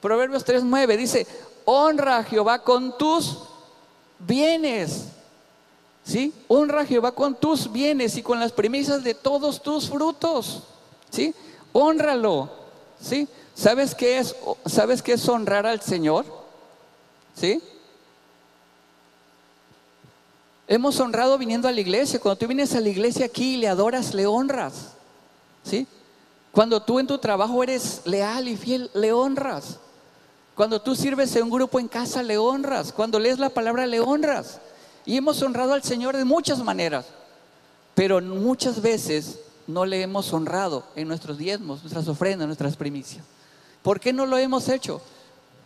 Proverbios 0.00 0.46
3.9 0.46 0.96
dice, 0.96 1.26
honra 1.66 2.18
a 2.18 2.24
Jehová 2.24 2.62
con 2.62 2.96
tus 2.96 3.40
bienes. 4.18 5.08
¿Sí? 6.02 6.32
Honra 6.48 6.82
a 6.82 6.86
Jehová 6.86 7.12
con 7.12 7.34
tus 7.34 7.70
bienes 7.70 8.16
y 8.16 8.22
con 8.22 8.38
las 8.40 8.52
premisas 8.52 9.02
de 9.02 9.12
todos 9.12 9.60
tus 9.60 9.90
frutos. 9.90 10.62
¿Sí? 11.10 11.34
Honralo. 11.72 12.48
¿Sí? 13.00 13.28
¿Sabes 13.54 13.94
qué 13.94 14.18
es, 14.18 14.34
¿sabes 14.64 15.02
qué 15.02 15.14
es 15.14 15.28
honrar 15.28 15.66
al 15.66 15.82
Señor? 15.82 16.24
¿Sí? 17.34 17.60
Hemos 20.68 20.98
honrado 21.00 21.36
viniendo 21.38 21.66
a 21.66 21.72
la 21.72 21.80
iglesia. 21.80 22.20
Cuando 22.20 22.38
tú 22.38 22.46
vienes 22.46 22.74
a 22.74 22.80
la 22.80 22.88
iglesia 22.88 23.26
aquí 23.26 23.54
y 23.54 23.56
le 23.56 23.68
adoras, 23.68 24.14
le 24.14 24.26
honras. 24.26 24.92
¿Sí? 25.64 25.88
Cuando 26.52 26.80
tú 26.80 27.00
en 27.00 27.08
tu 27.08 27.18
trabajo 27.18 27.62
eres 27.64 28.02
leal 28.04 28.46
y 28.46 28.56
fiel, 28.56 28.90
le 28.94 29.12
honras. 29.12 29.80
Cuando 30.56 30.80
tú 30.80 30.96
sirves 30.96 31.36
en 31.36 31.44
un 31.44 31.50
grupo 31.50 31.78
en 31.78 31.86
casa, 31.86 32.22
le 32.22 32.38
honras. 32.38 32.90
Cuando 32.90 33.18
lees 33.18 33.38
la 33.38 33.50
palabra, 33.50 33.86
le 33.86 34.00
honras. 34.00 34.58
Y 35.04 35.18
hemos 35.18 35.42
honrado 35.42 35.74
al 35.74 35.82
Señor 35.82 36.16
de 36.16 36.24
muchas 36.24 36.64
maneras. 36.64 37.04
Pero 37.94 38.22
muchas 38.22 38.80
veces 38.80 39.38
no 39.66 39.84
le 39.84 40.00
hemos 40.00 40.32
honrado 40.32 40.84
en 40.96 41.08
nuestros 41.08 41.36
diezmos, 41.36 41.82
nuestras 41.82 42.08
ofrendas, 42.08 42.46
nuestras 42.46 42.74
primicias. 42.74 43.22
¿Por 43.82 44.00
qué 44.00 44.14
no 44.14 44.24
lo 44.24 44.38
hemos 44.38 44.70
hecho? 44.70 45.02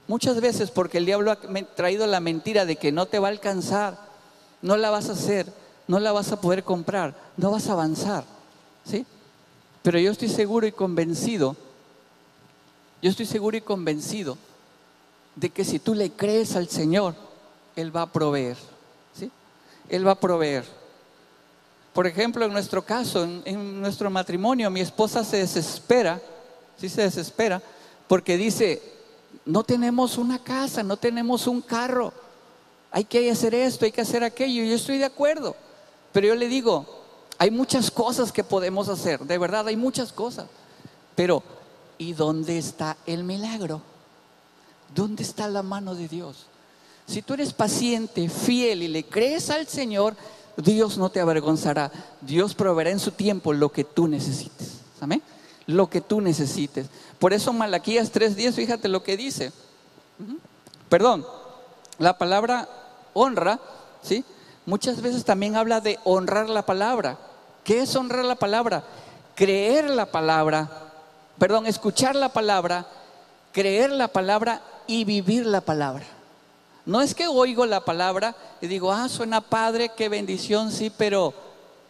Muchas 0.09 0.40
veces 0.40 0.72
porque 0.72 0.98
el 0.98 1.07
diablo 1.07 1.31
ha 1.31 1.37
traído 1.76 2.05
la 2.09 2.18
mentira 2.18 2.66
de 2.66 2.74
que 2.74 2.90
no 2.90 3.07
te 3.07 3.20
va 3.20 3.29
a 3.29 3.31
alcanzar, 3.31 3.96
no 4.61 4.76
la 4.76 4.90
vas 4.90 5.09
a 5.09 5.12
hacer, 5.12 5.46
no 5.87 6.00
la 6.00 6.11
vas 6.11 6.33
a 6.33 6.40
poder 6.40 6.64
comprar, 6.64 7.14
no 7.37 7.53
vas 7.53 7.68
a 7.68 7.72
avanzar. 7.72 8.24
¿Sí? 8.85 9.07
Pero 9.83 10.00
yo 10.00 10.11
estoy 10.11 10.29
seguro 10.29 10.66
y 10.66 10.72
convencido, 10.72 11.55
yo 13.00 13.09
estoy 13.09 13.26
seguro 13.26 13.57
y 13.57 13.61
convencido 13.61 14.37
de 15.36 15.50
que 15.50 15.64
si 15.64 15.78
tú 15.78 15.94
le 15.94 16.10
crees 16.10 16.56
al 16.56 16.68
Señor, 16.68 17.14
Él 17.76 17.94
va 17.94 18.02
a 18.02 18.12
proveer. 18.12 18.56
¿sí? 19.14 19.30
Él 19.88 20.06
va 20.06 20.12
a 20.12 20.20
proveer. 20.20 20.64
Por 21.92 22.06
ejemplo, 22.06 22.44
en 22.44 22.52
nuestro 22.52 22.82
caso, 22.82 23.24
en, 23.24 23.80
nuestro 23.80 24.10
matrimonio, 24.10 24.70
mi 24.70 24.80
esposa 24.80 25.24
se 25.24 25.38
desespera, 25.38 26.20
sí 26.76 26.88
se 26.88 27.02
desespera, 27.02 27.60
porque 28.06 28.36
dice, 28.36 28.80
no 29.44 29.64
tenemos 29.64 30.16
una 30.16 30.38
casa, 30.38 30.82
no 30.82 30.96
tenemos 30.96 31.46
un 31.46 31.60
carro, 31.60 32.12
hay 32.92 33.04
que 33.04 33.30
hacer 33.30 33.54
esto, 33.54 33.84
hay 33.84 33.92
que 33.92 34.00
hacer 34.00 34.22
aquello, 34.22 34.62
yo 34.64 34.74
estoy 34.74 34.98
de 34.98 35.04
acuerdo, 35.04 35.56
pero 36.12 36.28
yo 36.28 36.34
le 36.36 36.48
digo, 36.48 36.86
hay 37.38 37.50
muchas 37.50 37.90
cosas 37.90 38.30
que 38.30 38.44
podemos 38.44 38.88
hacer, 38.88 39.20
de 39.20 39.38
verdad 39.38 39.66
hay 39.66 39.76
muchas 39.76 40.12
cosas, 40.12 40.46
pero 41.16 41.42
¿y 41.98 42.12
dónde 42.12 42.56
está 42.58 42.96
el 43.04 43.24
milagro? 43.24 43.82
¿Dónde 44.94 45.22
está 45.22 45.48
la 45.48 45.62
mano 45.62 45.94
de 45.94 46.09
Dios? 46.09 46.46
Si 47.07 47.22
tú 47.22 47.35
eres 47.35 47.53
paciente, 47.53 48.29
fiel 48.29 48.83
y 48.83 48.88
le 48.88 49.05
crees 49.05 49.50
al 49.50 49.66
Señor, 49.66 50.14
Dios 50.57 50.98
no 50.98 51.11
te 51.11 51.20
avergonzará. 51.20 51.90
Dios 52.20 52.55
proveerá 52.55 52.90
en 52.90 52.98
su 52.98 53.12
tiempo 53.12 53.53
lo 53.53 53.70
que 53.70 53.85
tú 53.85 54.09
necesites. 54.09 54.81
Amén. 55.00 55.22
Lo 55.66 55.88
que 55.88 56.00
tú 56.00 56.20
necesites. 56.20 56.87
Por 57.18 57.33
eso 57.33 57.53
Malaquías 57.53 58.12
3:10, 58.12 58.55
fíjate 58.55 58.88
lo 58.88 59.03
que 59.03 59.16
dice. 59.16 59.53
Perdón, 60.88 61.26
la 61.98 62.18
palabra 62.18 62.68
honra, 63.14 63.61
¿sí? 64.03 64.24
Muchas 64.66 65.00
veces 65.00 65.24
también 65.24 65.57
habla 65.57 65.81
de 65.81 65.98
honrar 66.05 66.48
la 66.48 66.66
palabra. 66.66 67.18
¿Qué 67.64 67.83
es 67.83 67.94
honrar 67.96 68.24
la 68.24 68.37
palabra? 68.37 68.85
Creer 69.35 69.88
la 69.90 70.07
palabra, 70.07 70.92
perdón, 71.38 71.66
escuchar 71.66 72.14
la 72.14 72.29
palabra, 72.31 72.87
creer 73.53 73.90
la 73.90 74.09
palabra 74.09 74.61
y 74.90 75.05
vivir 75.05 75.46
la 75.46 75.61
palabra. 75.61 76.05
No 76.85 77.00
es 77.00 77.14
que 77.14 77.29
oigo 77.29 77.64
la 77.64 77.85
palabra 77.85 78.35
y 78.61 78.66
digo, 78.66 78.90
ah, 78.90 79.09
suena 79.09 79.40
padre, 79.40 79.92
qué 79.96 80.09
bendición, 80.09 80.72
sí, 80.72 80.90
pero 80.90 81.33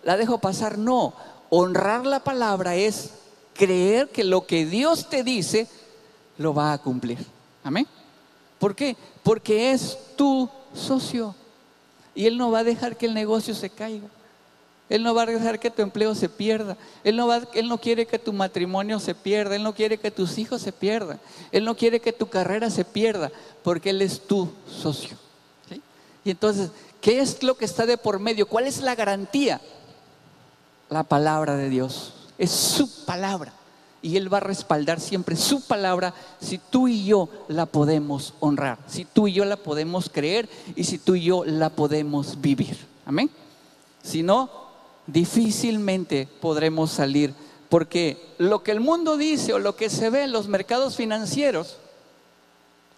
la 0.03 0.19
dejo 0.19 0.37
pasar. 0.37 0.77
No, 0.77 1.15
honrar 1.49 2.05
la 2.05 2.21
palabra 2.21 2.77
es 2.77 3.13
creer 3.55 4.11
que 4.11 4.23
lo 4.23 4.47
que 4.47 4.67
Dios 4.67 5.09
te 5.09 5.25
dice 5.25 5.67
lo 6.37 6.53
va 6.53 6.75
a 6.75 6.79
cumplir. 6.79 7.19
Amén. 7.65 7.87
¿Por 8.59 8.77
qué? 8.77 8.95
Porque 9.23 9.73
es 9.73 9.97
tu 10.15 10.47
socio 10.75 11.35
y 12.15 12.27
Él 12.27 12.37
no 12.37 12.51
va 12.51 12.59
a 12.59 12.65
dejar 12.65 12.99
que 12.99 13.07
el 13.07 13.15
negocio 13.15 13.55
se 13.55 13.71
caiga. 13.71 14.09
Él 14.91 15.05
no 15.05 15.15
va 15.15 15.23
a 15.23 15.27
dejar 15.27 15.61
que 15.61 15.71
tu 15.71 15.83
empleo 15.83 16.17
se 16.17 16.29
pierda. 16.29 16.77
Él 17.05 17.17
no, 17.17 17.29
va, 17.29 17.43
él 17.55 17.69
no 17.69 17.79
quiere 17.79 18.07
que 18.07 18.19
tu 18.19 18.33
matrimonio 18.33 18.99
se 18.99 19.15
pierda. 19.15 19.55
Él 19.55 19.63
no 19.63 19.73
quiere 19.73 19.99
que 19.99 20.11
tus 20.11 20.37
hijos 20.37 20.61
se 20.61 20.73
pierdan. 20.73 21.21
Él 21.53 21.65
no 21.65 21.77
quiere 21.77 22.01
que 22.01 22.13
tu 22.13 22.29
carrera 22.29 22.71
se 22.71 22.85
pierda, 22.85 23.31
porque 23.63 23.91
Él 23.91 24.03
es 24.03 24.21
tu 24.21 24.51
socio. 24.69 25.17
Y 26.25 26.33
entonces, 26.33 26.71
¿qué 27.01 27.21
es 27.21 27.43
lo 27.45 27.57
que 27.57 27.65
está 27.65 27.87
de 27.87 27.97
por 27.97 28.19
medio? 28.19 28.49
¿Cuál 28.49 28.67
es 28.67 28.83
la 28.83 28.97
garantía? 28.97 29.61
La 30.89 31.05
palabra 31.05 31.55
de 31.57 31.69
Dios. 31.69 32.13
Es 32.37 32.51
su 32.51 33.05
palabra. 33.05 33.53
Y 34.03 34.17
Él 34.17 34.33
va 34.33 34.39
a 34.39 34.41
respaldar 34.41 34.99
siempre 34.99 35.37
su 35.37 35.61
palabra 35.61 36.15
si 36.41 36.59
tú 36.59 36.89
y 36.89 37.05
yo 37.05 37.29
la 37.47 37.67
podemos 37.67 38.35
honrar, 38.41 38.79
si 38.89 39.05
tú 39.05 39.29
y 39.29 39.35
yo 39.35 39.45
la 39.45 39.57
podemos 39.57 40.11
creer 40.11 40.49
y 40.75 40.83
si 40.85 40.99
tú 40.99 41.15
y 41.15 41.23
yo 41.23 41.45
la 41.45 41.71
podemos 41.71 42.41
vivir. 42.41 42.77
Amén. 43.05 43.31
Si 44.03 44.23
no, 44.23 44.70
difícilmente 45.13 46.29
podremos 46.41 46.91
salir, 46.91 47.35
porque 47.69 48.35
lo 48.39 48.63
que 48.63 48.73
el 48.73 48.81
mundo 48.81 49.17
dice 49.17 49.53
o 49.53 49.59
lo 49.59 49.77
que 49.77 49.91
se 49.91 50.11
ve 50.11 50.25
en 50.25 50.33
los 50.33 50.49
mercados 50.49 50.97
financieros, 50.97 51.77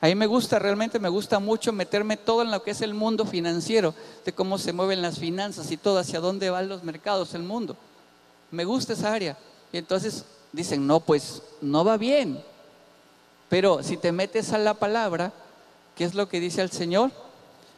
a 0.01 0.07
mí 0.07 0.17
me 0.17 0.27
gusta, 0.27 0.59
realmente 0.59 0.99
me 0.99 1.09
gusta 1.09 1.39
mucho 1.39 1.73
meterme 1.73 2.17
todo 2.17 2.43
en 2.43 2.51
lo 2.51 2.63
que 2.65 2.73
es 2.73 2.81
el 2.81 2.93
mundo 2.93 3.25
financiero, 3.25 3.95
de 4.25 4.33
cómo 4.33 4.59
se 4.59 4.73
mueven 4.73 5.01
las 5.01 5.19
finanzas 5.19 5.71
y 5.71 5.77
todo, 5.77 5.99
hacia 5.99 6.19
dónde 6.19 6.51
van 6.51 6.69
los 6.69 6.83
mercados, 6.83 7.35
el 7.35 7.45
mundo. 7.45 7.77
Me 8.51 8.65
gusta 8.65 8.95
esa 8.95 9.13
área. 9.13 9.39
Y 9.73 9.79
entonces 9.79 10.25
dicen, 10.51 10.87
no, 10.89 10.99
pues 10.99 11.43
no 11.61 11.85
va 11.85 11.97
bien. 11.99 12.43
Pero 13.49 13.83
si 13.85 13.97
te 13.97 14.11
metes 14.11 14.53
a 14.53 14.59
la 14.59 14.75
palabra, 14.75 15.33
¿qué 15.95 16.03
es 16.03 16.15
lo 16.15 16.29
que 16.29 16.41
dice 16.41 16.63
el 16.63 16.73
Señor? 16.73 17.13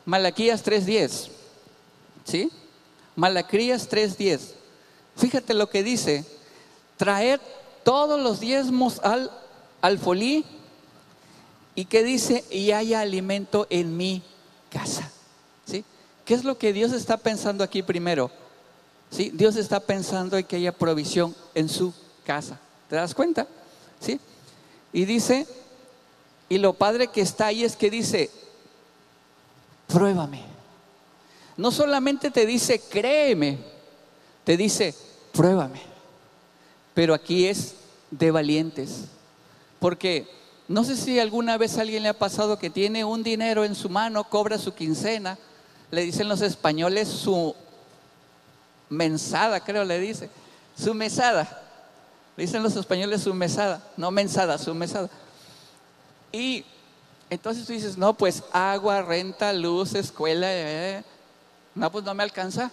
Malaquías 0.06 0.64
3.10. 0.64 1.28
¿Sí? 2.24 2.50
Malacrías 3.16 3.88
3:10. 3.88 4.54
Fíjate 5.16 5.54
lo 5.54 5.70
que 5.70 5.82
dice, 5.82 6.24
traer 6.96 7.40
todos 7.84 8.20
los 8.20 8.40
diezmos 8.40 9.00
al 9.00 9.30
alfolí 9.80 10.44
y 11.74 11.84
que 11.84 12.02
dice, 12.02 12.44
y 12.50 12.72
haya 12.72 13.00
alimento 13.00 13.66
en 13.70 13.96
mi 13.96 14.22
casa. 14.70 15.10
¿Sí? 15.66 15.84
¿Qué 16.24 16.34
es 16.34 16.44
lo 16.44 16.56
que 16.56 16.72
Dios 16.72 16.92
está 16.92 17.16
pensando 17.16 17.64
aquí 17.64 17.82
primero? 17.82 18.30
¿Sí? 19.10 19.30
Dios 19.34 19.56
está 19.56 19.80
pensando 19.80 20.36
en 20.36 20.44
que 20.44 20.56
haya 20.56 20.72
provisión 20.72 21.34
en 21.54 21.68
su 21.68 21.92
casa. 22.24 22.58
¿Te 22.88 22.96
das 22.96 23.14
cuenta? 23.14 23.46
¿Sí? 24.00 24.20
Y 24.92 25.04
dice, 25.04 25.46
y 26.48 26.58
lo 26.58 26.72
padre 26.74 27.08
que 27.08 27.20
está 27.20 27.46
ahí 27.46 27.64
es 27.64 27.76
que 27.76 27.90
dice, 27.90 28.30
pruébame. 29.88 30.53
No 31.56 31.70
solamente 31.70 32.30
te 32.30 32.46
dice, 32.46 32.80
créeme, 32.80 33.58
te 34.44 34.56
dice, 34.56 34.94
pruébame. 35.32 35.80
Pero 36.94 37.14
aquí 37.14 37.46
es 37.46 37.74
de 38.10 38.30
valientes. 38.30 39.04
Porque 39.78 40.28
no 40.68 40.84
sé 40.84 40.96
si 40.96 41.18
alguna 41.20 41.58
vez 41.58 41.76
a 41.76 41.82
alguien 41.82 42.02
le 42.02 42.08
ha 42.08 42.18
pasado 42.18 42.58
que 42.58 42.70
tiene 42.70 43.04
un 43.04 43.22
dinero 43.22 43.64
en 43.64 43.74
su 43.74 43.88
mano, 43.88 44.24
cobra 44.24 44.58
su 44.58 44.74
quincena, 44.74 45.38
le 45.90 46.02
dicen 46.02 46.28
los 46.28 46.40
españoles 46.40 47.08
su 47.08 47.54
mensada, 48.88 49.60
creo 49.60 49.84
le 49.84 49.98
dice, 49.98 50.30
su 50.76 50.94
mesada. 50.94 51.62
Le 52.36 52.46
dicen 52.46 52.62
los 52.62 52.74
españoles 52.74 53.22
su 53.22 53.32
mesada, 53.32 53.80
no 53.96 54.10
mensada, 54.10 54.58
su 54.58 54.74
mesada. 54.74 55.08
Y 56.32 56.64
entonces 57.30 57.66
tú 57.66 57.72
dices, 57.72 57.96
no, 57.96 58.14
pues 58.14 58.42
agua, 58.52 59.02
renta, 59.02 59.52
luz, 59.52 59.94
escuela, 59.94 60.46
eh, 60.50 61.04
no, 61.74 61.90
pues 61.90 62.04
no 62.04 62.14
me 62.14 62.22
alcanza. 62.22 62.70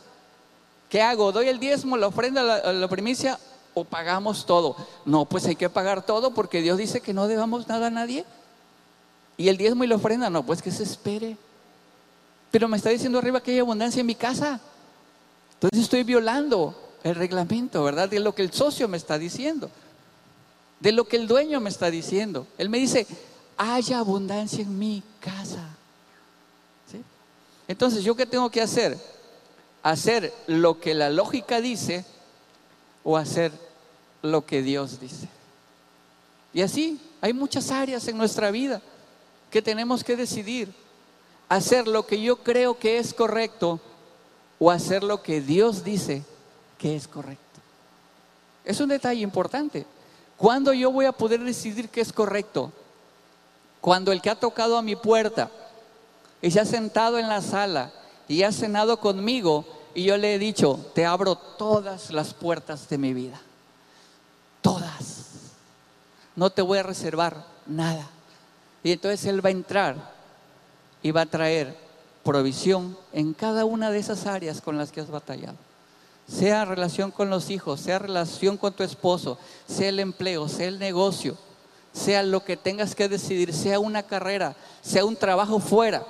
¿Qué 0.90 1.02
hago? 1.02 1.32
¿Doy 1.32 1.48
el 1.48 1.60
diezmo, 1.60 1.98
la 1.98 2.08
ofrenda, 2.08 2.44
la, 2.44 2.88
primicia 2.88 3.40
o 3.74 3.84
pagamos 3.84 4.46
todo? 4.46 4.76
No, 5.06 5.26
pues 5.26 5.46
hay 5.46 5.56
que 5.56 5.70
pagar 5.70 6.06
todo 6.06 6.34
porque 6.34 6.62
Dios 6.62 6.78
dice 6.78 7.02
que 7.02 7.14
no 7.14 7.28
debamos 7.28 7.68
nada 7.68 7.88
a 7.88 7.92
nadie. 7.92 8.26
¿Y 9.38 9.48
el 9.48 9.58
diezmo 9.58 9.84
y 9.84 9.88
la 9.88 9.96
ofrenda? 9.96 10.30
No, 10.30 10.44
pues 10.44 10.62
que 10.62 10.70
se 10.70 10.84
espere. 10.84 11.38
Pero 12.52 12.68
me 12.68 12.78
está 12.78 12.90
diciendo 12.90 13.18
arriba 13.18 13.42
que 13.42 13.52
hay 13.52 13.60
abundancia 13.60 14.02
en 14.02 14.06
mi 14.06 14.16
casa. 14.16 14.60
Entonces 15.54 15.84
estoy 15.84 16.04
violando 16.04 16.76
el 17.04 17.16
reglamento, 17.16 17.84
¿verdad? 17.84 18.10
De 18.10 18.20
lo 18.20 18.36
que 18.36 18.42
el 18.42 18.52
socio 18.52 18.88
me 18.88 18.98
está 18.98 19.18
diciendo. 19.18 19.72
De 20.80 20.92
lo 20.92 21.06
que 21.06 21.16
el 21.16 21.28
dueño 21.28 21.60
me 21.60 21.70
está 21.70 21.90
diciendo. 21.90 22.46
Él 22.58 22.70
me 22.70 22.80
dice, 22.80 23.08
haya 23.58 24.00
abundancia 24.00 24.62
en 24.62 24.78
mi 24.78 25.02
casa. 25.20 25.78
Entonces, 27.72 28.04
¿yo 28.04 28.16
qué 28.16 28.26
tengo 28.26 28.50
que 28.50 28.62
hacer? 28.62 28.98
¿Hacer 29.82 30.34
lo 30.46 30.82
que 30.82 30.94
la 30.94 31.10
lógica 31.10 31.62
dice 31.62 32.04
o 33.02 33.16
hacer 33.16 33.54
lo 34.22 34.46
que 34.46 34.62
Dios 34.62 35.00
dice? 35.00 35.30
Y 36.54 36.64
así 36.64 37.00
hay 37.22 37.32
muchas 37.32 37.72
áreas 37.72 38.06
en 38.10 38.18
nuestra 38.18 38.52
vida 38.52 38.82
que 39.50 39.62
tenemos 39.62 40.04
que 40.04 40.18
decidir. 40.18 40.74
Hacer 41.48 41.88
lo 41.88 42.06
que 42.06 42.22
yo 42.22 42.44
creo 42.44 42.78
que 42.78 42.98
es 42.98 43.14
correcto 43.14 43.80
o 44.60 44.70
hacer 44.70 45.02
lo 45.02 45.24
que 45.24 45.40
Dios 45.40 45.86
dice 45.86 46.24
que 46.78 46.98
es 46.98 47.08
correcto. 47.08 47.62
Es 48.66 48.82
un 48.82 48.90
detalle 48.90 49.22
importante. 49.22 49.86
¿Cuándo 50.36 50.74
yo 50.74 50.92
voy 50.92 51.06
a 51.06 51.14
poder 51.14 51.40
decidir 51.40 51.88
que 51.88 52.02
es 52.02 52.12
correcto? 52.12 52.74
Cuando 53.80 54.12
el 54.12 54.22
que 54.22 54.30
ha 54.30 54.36
tocado 54.36 54.78
a 54.78 54.82
mi 54.82 54.98
puerta 54.98 55.50
y 56.42 56.52
se 56.52 56.60
ha 56.60 56.66
sentado 56.66 57.20
en 57.20 57.28
la 57.28 57.42
sala 57.42 57.92
y 58.28 58.44
ha 58.44 58.52
cenado 58.52 59.00
conmigo 59.00 59.66
y 59.94 60.04
yo 60.04 60.18
le 60.18 60.36
he 60.36 60.40
dicho, 60.40 60.80
te 60.94 61.06
abro 61.06 61.36
todas 61.36 62.12
las 62.12 62.34
puertas 62.34 62.88
de 62.90 62.98
mi 62.98 63.14
vida. 63.14 63.40
Todas. 64.62 65.26
No 66.36 66.50
te 66.50 66.62
voy 66.62 66.78
a 66.80 66.84
reservar 66.84 67.46
nada. 67.66 68.08
Y 68.84 68.94
entonces 68.94 69.26
Él 69.26 69.44
va 69.44 69.50
a 69.50 69.52
entrar 69.52 69.96
y 71.04 71.12
va 71.12 71.22
a 71.22 71.26
traer 71.26 71.76
provisión 72.24 72.98
en 73.12 73.34
cada 73.34 73.66
una 73.66 73.92
de 73.92 74.00
esas 74.00 74.26
áreas 74.26 74.62
con 74.62 74.78
las 74.78 74.92
que 74.92 75.02
has 75.02 75.10
batallado. 75.10 75.58
Sea 76.28 76.66
relación 76.66 77.12
con 77.12 77.30
los 77.30 77.50
hijos, 77.50 77.82
sea 77.82 78.00
relación 78.00 78.56
con 78.56 78.74
tu 78.74 78.84
esposo, 78.84 79.38
sea 79.68 79.90
el 79.90 80.00
empleo, 80.00 80.48
sea 80.48 80.68
el 80.68 80.80
negocio, 80.80 81.36
sea 81.92 82.24
lo 82.24 82.46
que 82.46 82.56
tengas 82.56 82.96
que 82.96 83.10
decidir, 83.10 83.54
sea 83.54 83.80
una 83.80 84.04
carrera, 84.04 84.56
sea 84.82 85.04
un 85.04 85.18
trabajo 85.18 85.60
fuera, 85.60 86.06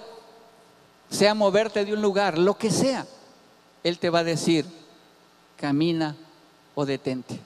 sea 1.11 1.35
moverte 1.35 1.85
de 1.85 1.93
un 1.93 2.01
lugar, 2.01 2.39
lo 2.39 2.57
que 2.57 2.71
sea. 2.71 3.05
Él 3.83 3.99
te 3.99 4.09
va 4.09 4.19
a 4.19 4.23
decir, 4.23 4.65
camina 5.57 6.15
o 6.73 6.85
detente. 6.85 7.39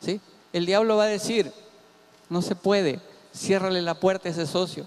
¿Sí? 0.00 0.20
El 0.52 0.64
diablo 0.64 0.96
va 0.96 1.04
a 1.04 1.08
decir, 1.08 1.52
no 2.30 2.40
se 2.40 2.54
puede, 2.54 3.00
ciérrale 3.36 3.82
la 3.82 3.94
puerta 3.94 4.28
a 4.28 4.32
ese 4.32 4.46
socio. 4.46 4.86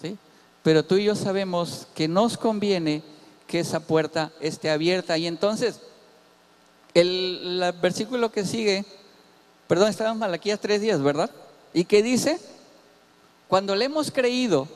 ¿Sí? 0.00 0.16
Pero 0.62 0.84
tú 0.84 0.96
y 0.96 1.04
yo 1.04 1.16
sabemos 1.16 1.88
que 1.94 2.06
nos 2.06 2.36
conviene 2.36 3.02
que 3.48 3.60
esa 3.60 3.80
puerta 3.80 4.30
esté 4.40 4.70
abierta. 4.70 5.16
Y 5.16 5.26
entonces, 5.26 5.80
el, 6.94 7.74
versículo 7.80 8.30
que 8.30 8.44
sigue, 8.44 8.84
perdón, 9.66 9.88
estaba 9.88 10.10
en 10.10 10.18
Malaquías 10.18 10.60
tres 10.60 10.80
días, 10.80 11.02
¿verdad? 11.02 11.30
¿Y 11.72 11.84
qué 11.84 12.02
dice? 12.02 12.38
Cuando 13.48 13.74
le 13.74 13.86
hemos 13.86 14.10
creído 14.10 14.68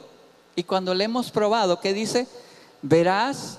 y 0.55 0.65
cuando 0.65 0.95
le 0.95 1.05
hemos 1.05 1.31
probado, 1.31 1.81
¿qué 1.81 1.93
dice? 1.93 2.27
Verás 2.83 3.59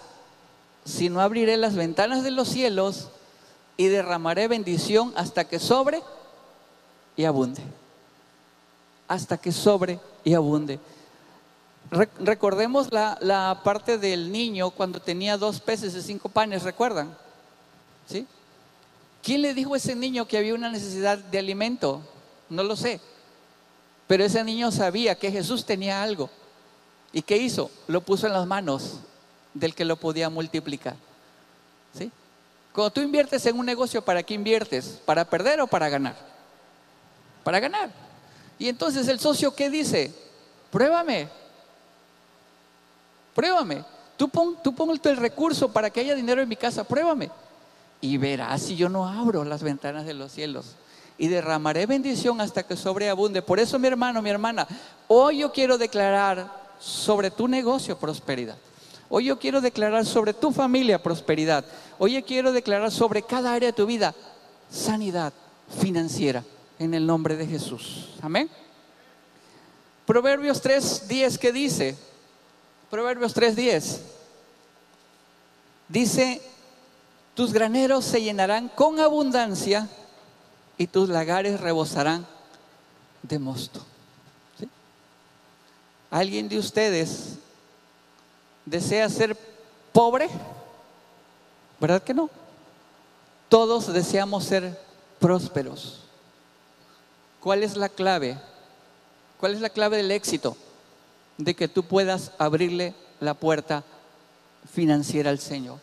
si 0.85 1.09
no 1.09 1.21
abriré 1.21 1.57
las 1.57 1.75
ventanas 1.75 2.23
de 2.23 2.31
los 2.31 2.49
cielos 2.49 3.09
y 3.77 3.87
derramaré 3.87 4.47
bendición 4.47 5.13
hasta 5.15 5.45
que 5.45 5.59
sobre 5.59 6.01
y 7.15 7.25
abunde 7.25 7.63
hasta 9.07 9.37
que 9.37 9.51
sobre 9.51 9.99
y 10.23 10.33
abunde. 10.33 10.79
recordemos 12.19 12.91
la, 12.91 13.17
la, 13.21 13.61
parte 13.63 13.99
del 13.99 14.31
niño 14.31 14.71
cuando 14.71 14.99
tenía 14.99 15.37
dos 15.37 15.59
peces 15.59 15.93
y 15.95 16.01
cinco 16.01 16.29
panes, 16.29 16.63
¿recuerdan? 16.63 17.15
¿Sí? 18.07 18.25
¿Quién 19.21 19.43
le 19.43 19.53
dijo 19.53 19.75
a 19.75 19.77
ese 19.77 19.95
niño 19.95 20.27
que 20.27 20.37
había 20.37 20.55
una 20.55 20.71
necesidad 20.71 21.17
de 21.17 21.37
alimento? 21.37 22.01
No 22.49 22.63
lo 22.63 22.75
sé. 22.75 22.99
Pero 24.07 24.23
ese 24.25 24.43
niño 24.43 24.71
sabía 24.71 25.15
que 25.15 25.31
Jesús 25.31 25.65
tenía 25.65 26.01
algo. 26.01 26.29
¿Y 27.13 27.21
qué 27.21 27.37
hizo? 27.37 27.69
Lo 27.87 28.01
puso 28.01 28.25
en 28.25 28.33
las 28.33 28.47
manos 28.47 28.99
del 29.53 29.75
que 29.75 29.85
lo 29.85 29.95
podía 29.95 30.29
multiplicar. 30.31 30.95
¿Sí? 31.95 32.11
Cuando 32.73 32.91
tú 32.91 33.01
inviertes 33.01 33.45
en 33.45 33.57
un 33.57 33.67
negocio, 33.67 34.03
¿para 34.03 34.23
qué 34.23 34.33
inviertes? 34.33 34.99
¿Para 35.05 35.23
perder 35.23 35.61
o 35.61 35.67
para 35.67 35.89
ganar? 35.89 36.15
Para 37.43 37.59
ganar. 37.59 37.91
Y 38.57 38.67
entonces 38.67 39.07
el 39.07 39.19
socio, 39.19 39.55
¿qué 39.55 39.69
dice? 39.69 40.11
Pruébame. 40.71 41.29
Pruébame. 43.35 43.85
Tú 44.17 44.27
pon, 44.27 44.57
tú 44.63 44.75
el 45.09 45.17
recurso 45.17 45.71
para 45.71 45.91
que 45.91 45.99
haya 45.99 46.15
dinero 46.15 46.41
en 46.41 46.49
mi 46.49 46.55
casa. 46.55 46.83
Pruébame. 46.83 47.29
Y 48.01 48.17
verás 48.17 48.63
si 48.63 48.75
yo 48.75 48.89
no 48.89 49.07
abro 49.07 49.43
las 49.43 49.61
ventanas 49.61 50.05
de 50.05 50.15
los 50.15 50.31
cielos. 50.31 50.75
Y 51.19 51.27
derramaré 51.27 51.85
bendición 51.85 52.41
hasta 52.41 52.63
que 52.63 52.75
sobreabunde. 52.75 53.43
Por 53.43 53.59
eso, 53.59 53.77
mi 53.77 53.87
hermano, 53.87 54.19
mi 54.23 54.31
hermana, 54.31 54.67
hoy 55.07 55.39
yo 55.39 55.51
quiero 55.51 55.77
declarar 55.77 56.62
sobre 56.79 57.31
tu 57.31 57.47
negocio 57.47 57.97
prosperidad. 57.97 58.57
Hoy 59.09 59.25
yo 59.25 59.39
quiero 59.39 59.61
declarar 59.61 60.05
sobre 60.05 60.33
tu 60.33 60.51
familia 60.51 61.01
prosperidad. 61.01 61.65
Hoy 61.99 62.13
yo 62.13 62.25
quiero 62.25 62.51
declarar 62.51 62.91
sobre 62.91 63.21
cada 63.21 63.53
área 63.53 63.67
de 63.67 63.73
tu 63.73 63.85
vida 63.85 64.15
sanidad 64.69 65.33
financiera 65.79 66.43
en 66.79 66.93
el 66.93 67.05
nombre 67.05 67.35
de 67.35 67.45
Jesús. 67.45 68.09
Amén. 68.21 68.49
Proverbios 70.05 70.61
3:10 70.63 71.37
¿qué 71.37 71.51
dice? 71.51 71.95
Proverbios 72.89 73.35
3:10 73.35 73.99
dice, 75.93 76.41
tus 77.35 77.53
graneros 77.53 78.03
se 78.03 78.21
llenarán 78.21 78.67
con 78.69 78.99
abundancia 78.99 79.87
y 80.77 80.87
tus 80.87 81.09
lagares 81.09 81.61
rebosarán 81.61 82.25
de 83.21 83.39
mosto. 83.39 83.85
¿Alguien 86.13 86.47
de 86.47 86.59
ustedes 86.59 87.39
desea 88.67 89.09
ser 89.09 89.35
pobre? 89.91 90.29
¿Verdad 91.79 92.03
que 92.03 92.13
no? 92.13 92.29
Todos 93.49 93.91
deseamos 93.91 94.43
ser 94.43 94.79
prósperos. 95.17 96.01
¿Cuál 97.39 97.63
es 97.63 97.75
la 97.75 97.89
clave? 97.89 98.37
¿Cuál 99.39 99.55
es 99.55 99.61
la 99.61 99.71
clave 99.71 99.97
del 99.97 100.11
éxito? 100.11 100.55
De 101.39 101.55
que 101.55 101.67
tú 101.67 101.81
puedas 101.81 102.29
abrirle 102.37 102.93
la 103.19 103.33
puerta 103.33 103.83
financiera 104.71 105.31
al 105.31 105.39
Señor. 105.39 105.79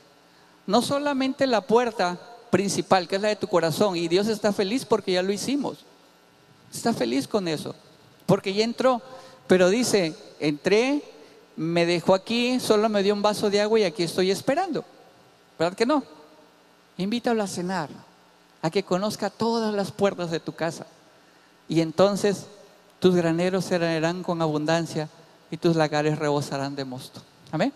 No 0.64 0.80
solamente 0.80 1.44
la 1.48 1.60
puerta 1.60 2.20
principal, 2.50 3.08
que 3.08 3.16
es 3.16 3.22
la 3.22 3.30
de 3.30 3.36
tu 3.36 3.48
corazón, 3.48 3.96
y 3.96 4.06
Dios 4.06 4.28
está 4.28 4.52
feliz 4.52 4.84
porque 4.84 5.10
ya 5.10 5.24
lo 5.24 5.32
hicimos. 5.32 5.78
Está 6.72 6.94
feliz 6.94 7.26
con 7.26 7.48
eso, 7.48 7.74
porque 8.26 8.54
ya 8.54 8.62
entró, 8.62 9.02
pero 9.50 9.68
dice, 9.68 10.14
entré, 10.38 11.02
me 11.56 11.84
dejó 11.84 12.14
aquí, 12.14 12.60
solo 12.60 12.88
me 12.88 13.02
dio 13.02 13.12
un 13.12 13.20
vaso 13.20 13.50
de 13.50 13.60
agua 13.60 13.80
y 13.80 13.82
aquí 13.82 14.04
estoy 14.04 14.30
esperando. 14.30 14.84
¿Verdad 15.58 15.76
que 15.76 15.84
no? 15.84 16.04
Invítalo 16.98 17.42
a 17.42 17.48
cenar, 17.48 17.88
a 18.62 18.70
que 18.70 18.84
conozca 18.84 19.28
todas 19.28 19.74
las 19.74 19.90
puertas 19.90 20.30
de 20.30 20.38
tu 20.38 20.52
casa 20.52 20.86
y 21.68 21.80
entonces 21.80 22.46
tus 23.00 23.16
graneros 23.16 23.64
se 23.64 23.76
llenarán 23.76 24.22
con 24.22 24.40
abundancia 24.40 25.08
y 25.50 25.56
tus 25.56 25.74
lagares 25.74 26.16
rebosarán 26.16 26.76
de 26.76 26.84
mosto. 26.84 27.20
Amén. 27.50 27.72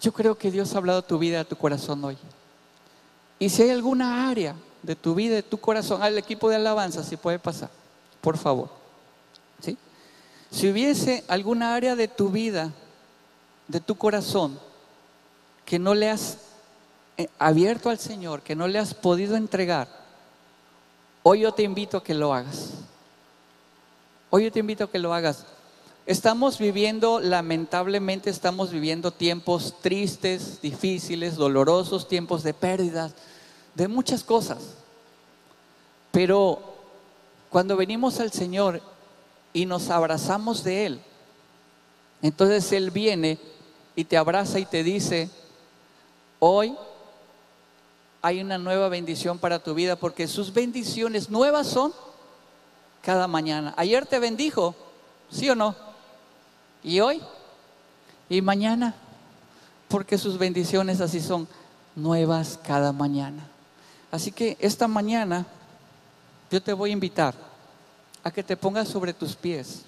Yo 0.00 0.12
creo 0.12 0.38
que 0.38 0.52
Dios 0.52 0.72
ha 0.72 0.78
hablado 0.78 1.02
tu 1.02 1.18
vida, 1.18 1.40
a 1.40 1.44
tu 1.44 1.56
corazón 1.56 2.04
hoy. 2.04 2.16
Y 3.40 3.48
si 3.48 3.62
hay 3.62 3.70
alguna 3.70 4.30
área 4.30 4.54
de 4.84 4.94
tu 4.94 5.16
vida, 5.16 5.34
de 5.34 5.42
tu 5.42 5.58
corazón, 5.58 6.00
al 6.00 6.16
equipo 6.16 6.48
de 6.48 6.54
alabanza, 6.54 7.02
si 7.02 7.16
puede 7.16 7.40
pasar, 7.40 7.70
por 8.20 8.38
favor. 8.38 8.81
Si 10.52 10.70
hubiese 10.70 11.24
alguna 11.26 11.74
área 11.74 11.96
de 11.96 12.06
tu 12.06 12.28
vida, 12.28 12.72
de 13.66 13.80
tu 13.80 13.96
corazón, 13.96 14.60
que 15.64 15.80
no 15.80 15.94
le 15.94 16.10
has 16.10 16.38
eh, 17.16 17.28
abierto 17.38 17.90
al 17.90 17.98
Señor, 17.98 18.42
que 18.42 18.54
no 18.54 18.68
le 18.68 18.78
has 18.78 18.94
podido 18.94 19.34
entregar, 19.34 20.02
Hoy 21.24 21.40
yo 21.40 21.52
te 21.52 21.62
invito 21.62 21.98
a 21.98 22.02
que 22.02 22.14
lo 22.14 22.34
hagas. 22.34 22.70
Hoy 24.30 24.44
yo 24.44 24.52
te 24.52 24.58
invito 24.58 24.84
a 24.84 24.90
que 24.90 24.98
lo 24.98 25.14
hagas. 25.14 25.44
Estamos 26.04 26.58
viviendo, 26.58 27.20
lamentablemente 27.20 28.28
estamos 28.28 28.72
viviendo 28.72 29.12
tiempos 29.12 29.76
tristes, 29.80 30.60
difíciles, 30.60 31.36
dolorosos, 31.36 32.08
tiempos 32.08 32.42
de 32.42 32.54
pérdidas, 32.54 33.14
de 33.76 33.86
muchas 33.86 34.24
cosas. 34.24 34.58
Pero 36.10 36.60
cuando 37.50 37.76
venimos 37.76 38.18
al 38.18 38.32
Señor 38.32 38.82
y 39.52 39.66
nos 39.66 39.90
abrazamos 39.90 40.64
de 40.64 40.86
Él, 40.86 41.00
entonces 42.22 42.72
Él 42.72 42.90
viene 42.90 43.38
y 43.94 44.04
te 44.04 44.16
abraza 44.16 44.58
y 44.58 44.64
te 44.64 44.82
dice, 44.82 45.28
hoy 46.38 46.74
hay 48.22 48.40
una 48.40 48.56
nueva 48.56 48.88
bendición 48.88 49.38
para 49.38 49.58
tu 49.58 49.74
vida 49.74 49.96
porque 49.96 50.28
sus 50.28 50.52
bendiciones 50.52 51.28
nuevas 51.28 51.66
son 51.66 51.92
cada 53.02 53.26
mañana. 53.26 53.74
Ayer 53.76 54.06
te 54.06 54.20
bendijo, 54.20 54.74
¿sí 55.30 55.50
o 55.50 55.56
no? 55.56 55.74
¿Y 56.84 57.00
hoy? 57.00 57.20
¿Y 58.28 58.40
mañana? 58.40 58.94
Porque 59.88 60.16
sus 60.16 60.38
bendiciones 60.38 61.00
así 61.00 61.20
son 61.20 61.48
nuevas 61.96 62.58
cada 62.62 62.92
mañana. 62.92 63.46
Así 64.10 64.30
que 64.30 64.56
esta 64.60 64.86
mañana 64.86 65.44
yo 66.50 66.62
te 66.62 66.72
voy 66.72 66.90
a 66.90 66.92
invitar 66.92 67.34
a 68.22 68.30
que 68.30 68.42
te 68.42 68.56
pongas 68.56 68.88
sobre 68.88 69.12
tus 69.12 69.34
pies 69.34 69.82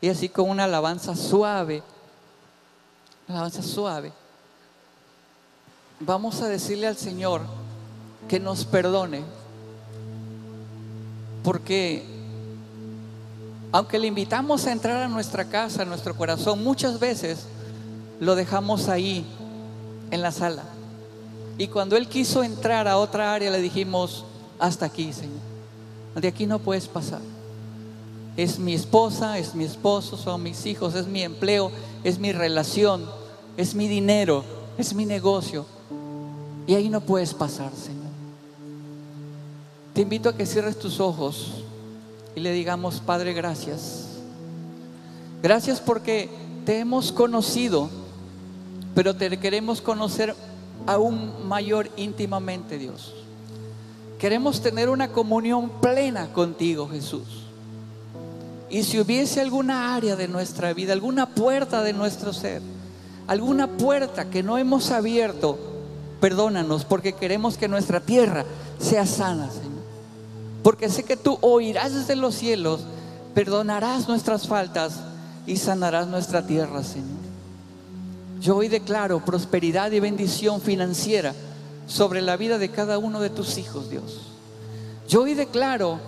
y 0.00 0.08
así 0.08 0.28
con 0.28 0.48
una 0.48 0.64
alabanza 0.64 1.16
suave 1.16 1.82
alabanza 3.28 3.62
suave. 3.62 4.12
Vamos 6.00 6.40
a 6.40 6.48
decirle 6.48 6.86
al 6.86 6.96
Señor 6.96 7.42
que 8.28 8.40
nos 8.40 8.64
perdone, 8.64 9.22
porque 11.42 12.04
aunque 13.70 13.98
le 13.98 14.06
invitamos 14.06 14.66
a 14.66 14.72
entrar 14.72 15.02
a 15.02 15.08
nuestra 15.08 15.44
casa, 15.44 15.82
a 15.82 15.84
nuestro 15.84 16.16
corazón, 16.16 16.64
muchas 16.64 16.98
veces 16.98 17.46
lo 18.20 18.34
dejamos 18.34 18.88
ahí 18.88 19.26
en 20.10 20.22
la 20.22 20.32
sala. 20.32 20.62
Y 21.58 21.68
cuando 21.68 21.96
Él 21.96 22.08
quiso 22.08 22.42
entrar 22.42 22.88
a 22.88 22.96
otra 22.96 23.34
área, 23.34 23.50
le 23.50 23.60
dijimos, 23.60 24.24
hasta 24.58 24.86
aquí, 24.86 25.12
Señor. 25.12 25.40
De 26.14 26.28
aquí 26.28 26.46
no 26.46 26.60
puedes 26.60 26.86
pasar. 26.86 27.20
Es 28.38 28.60
mi 28.60 28.72
esposa, 28.72 29.36
es 29.36 29.56
mi 29.56 29.64
esposo, 29.64 30.16
son 30.16 30.44
mis 30.44 30.64
hijos, 30.64 30.94
es 30.94 31.08
mi 31.08 31.24
empleo, 31.24 31.72
es 32.04 32.20
mi 32.20 32.30
relación, 32.30 33.04
es 33.56 33.74
mi 33.74 33.88
dinero, 33.88 34.44
es 34.78 34.94
mi 34.94 35.04
negocio. 35.04 35.66
Y 36.64 36.76
ahí 36.76 36.88
no 36.88 37.00
puedes 37.00 37.34
pasar, 37.34 37.72
Señor. 37.74 38.12
Te 39.92 40.02
invito 40.02 40.28
a 40.28 40.36
que 40.36 40.46
cierres 40.46 40.78
tus 40.78 41.00
ojos 41.00 41.64
y 42.36 42.38
le 42.38 42.52
digamos, 42.52 43.00
Padre, 43.00 43.32
gracias. 43.32 44.06
Gracias 45.42 45.80
porque 45.80 46.28
te 46.64 46.78
hemos 46.78 47.10
conocido, 47.10 47.90
pero 48.94 49.16
te 49.16 49.36
queremos 49.40 49.80
conocer 49.80 50.36
aún 50.86 51.48
mayor 51.48 51.90
íntimamente, 51.96 52.78
Dios. 52.78 53.14
Queremos 54.20 54.60
tener 54.60 54.90
una 54.90 55.08
comunión 55.08 55.70
plena 55.80 56.32
contigo, 56.32 56.88
Jesús. 56.88 57.47
Y 58.70 58.82
si 58.82 59.00
hubiese 59.00 59.40
alguna 59.40 59.94
área 59.94 60.16
de 60.16 60.28
nuestra 60.28 60.72
vida, 60.74 60.92
alguna 60.92 61.26
puerta 61.26 61.82
de 61.82 61.92
nuestro 61.92 62.32
ser, 62.32 62.60
alguna 63.26 63.66
puerta 63.66 64.28
que 64.28 64.42
no 64.42 64.58
hemos 64.58 64.90
abierto, 64.90 65.58
perdónanos 66.20 66.84
porque 66.84 67.14
queremos 67.14 67.56
que 67.56 67.68
nuestra 67.68 68.00
tierra 68.00 68.44
sea 68.78 69.06
sana, 69.06 69.50
Señor. 69.50 69.78
Porque 70.62 70.90
sé 70.90 71.04
que 71.04 71.16
tú 71.16 71.38
oirás 71.40 71.94
desde 71.94 72.16
los 72.16 72.34
cielos, 72.34 72.80
perdonarás 73.34 74.08
nuestras 74.08 74.46
faltas 74.46 75.00
y 75.46 75.56
sanarás 75.56 76.06
nuestra 76.08 76.46
tierra, 76.46 76.82
Señor. 76.82 77.18
Yo 78.40 78.56
hoy 78.56 78.68
declaro 78.68 79.24
prosperidad 79.24 79.90
y 79.92 80.00
bendición 80.00 80.60
financiera 80.60 81.34
sobre 81.86 82.20
la 82.20 82.36
vida 82.36 82.58
de 82.58 82.70
cada 82.70 82.98
uno 82.98 83.20
de 83.20 83.30
tus 83.30 83.56
hijos, 83.56 83.88
Dios. 83.88 84.20
Yo 85.08 85.22
hoy 85.22 85.34
declaro 85.34 85.98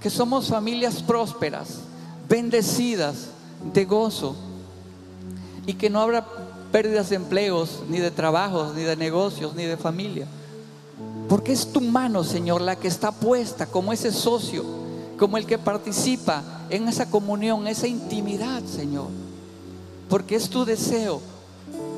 que 0.00 0.10
somos 0.10 0.48
familias 0.48 1.02
prósperas, 1.02 1.80
bendecidas, 2.28 3.26
de 3.72 3.84
gozo, 3.84 4.34
y 5.66 5.74
que 5.74 5.90
no 5.90 6.00
habrá 6.00 6.26
pérdidas 6.72 7.10
de 7.10 7.16
empleos, 7.16 7.82
ni 7.88 7.98
de 7.98 8.10
trabajos, 8.10 8.74
ni 8.74 8.82
de 8.82 8.96
negocios, 8.96 9.54
ni 9.54 9.64
de 9.64 9.76
familia. 9.76 10.26
Porque 11.28 11.52
es 11.52 11.72
tu 11.72 11.80
mano, 11.80 12.24
Señor, 12.24 12.60
la 12.60 12.76
que 12.76 12.88
está 12.88 13.12
puesta 13.12 13.66
como 13.66 13.92
ese 13.92 14.10
socio, 14.10 14.64
como 15.18 15.36
el 15.36 15.46
que 15.46 15.58
participa 15.58 16.42
en 16.70 16.88
esa 16.88 17.10
comunión, 17.10 17.66
esa 17.66 17.86
intimidad, 17.86 18.62
Señor. 18.64 19.08
Porque 20.08 20.34
es 20.34 20.48
tu 20.48 20.64
deseo 20.64 21.20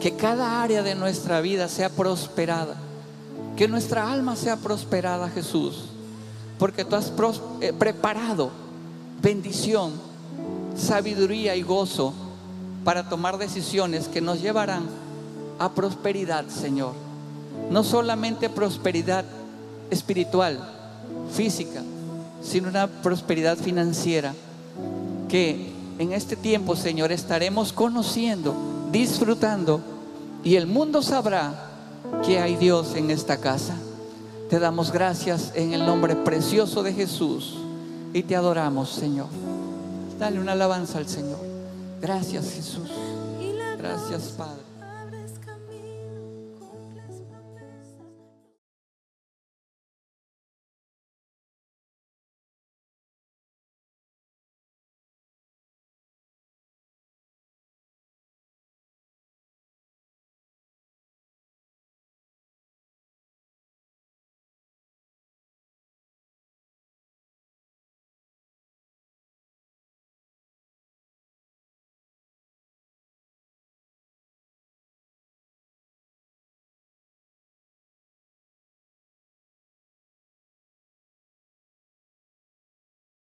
que 0.01 0.17
cada 0.17 0.63
área 0.63 0.83
de 0.83 0.95
nuestra 0.95 1.41
vida 1.41 1.69
sea 1.69 1.89
prosperada, 1.89 2.77
que 3.57 3.69
nuestra 3.69 4.13
alma 4.13 4.35
sea 4.37 4.57
prosperada, 4.57 5.31
Jesús. 5.31 5.92
Porque 6.63 6.85
tú 6.85 6.95
has 6.95 7.13
eh, 7.61 7.73
preparado 7.77 8.53
bendición, 9.21 9.91
sabiduría 10.77 11.57
y 11.57 11.63
gozo 11.63 12.15
para 12.85 13.09
tomar 13.09 13.37
decisiones 13.37 14.07
que 14.07 14.21
nos 14.21 14.41
llevarán 14.41 14.85
a 15.59 15.73
prosperidad, 15.73 16.47
Señor. 16.47 16.93
No 17.69 17.83
solamente 17.83 18.49
prosperidad 18.49 19.25
espiritual, 19.91 20.61
física, 21.33 21.83
sino 22.45 22.69
una 22.69 22.87
prosperidad 22.87 23.59
financiera 23.59 24.33
que 25.29 25.73
en 25.99 26.13
este 26.13 26.37
tiempo, 26.37 26.77
Señor, 26.77 27.11
estaremos 27.11 27.73
conociendo, 27.73 28.55
disfrutando 28.93 29.81
y 30.45 30.55
el 30.55 30.69
mundo 30.69 31.03
sabrá 31.03 31.71
que 32.25 32.39
hay 32.39 32.55
Dios 32.55 32.95
en 32.95 33.11
esta 33.11 33.39
casa. 33.39 33.75
Te 34.53 34.59
damos 34.59 34.93
gracias 34.93 35.53
en 35.55 35.73
el 35.73 35.87
nombre 35.87 36.15
precioso 36.15 36.83
de 36.83 36.93
Jesús 36.93 37.57
y 38.13 38.23
te 38.23 38.37
adoramos, 38.37 38.91
Señor. 38.91 39.29
Dale 40.19 40.39
una 40.39 40.53
alabanza 40.53 40.99
al 40.99 41.09
Señor. 41.09 41.39
Gracias, 42.03 42.51
Jesús. 42.51 42.91
Gracias, 43.79 44.35
Padre. 44.37 44.72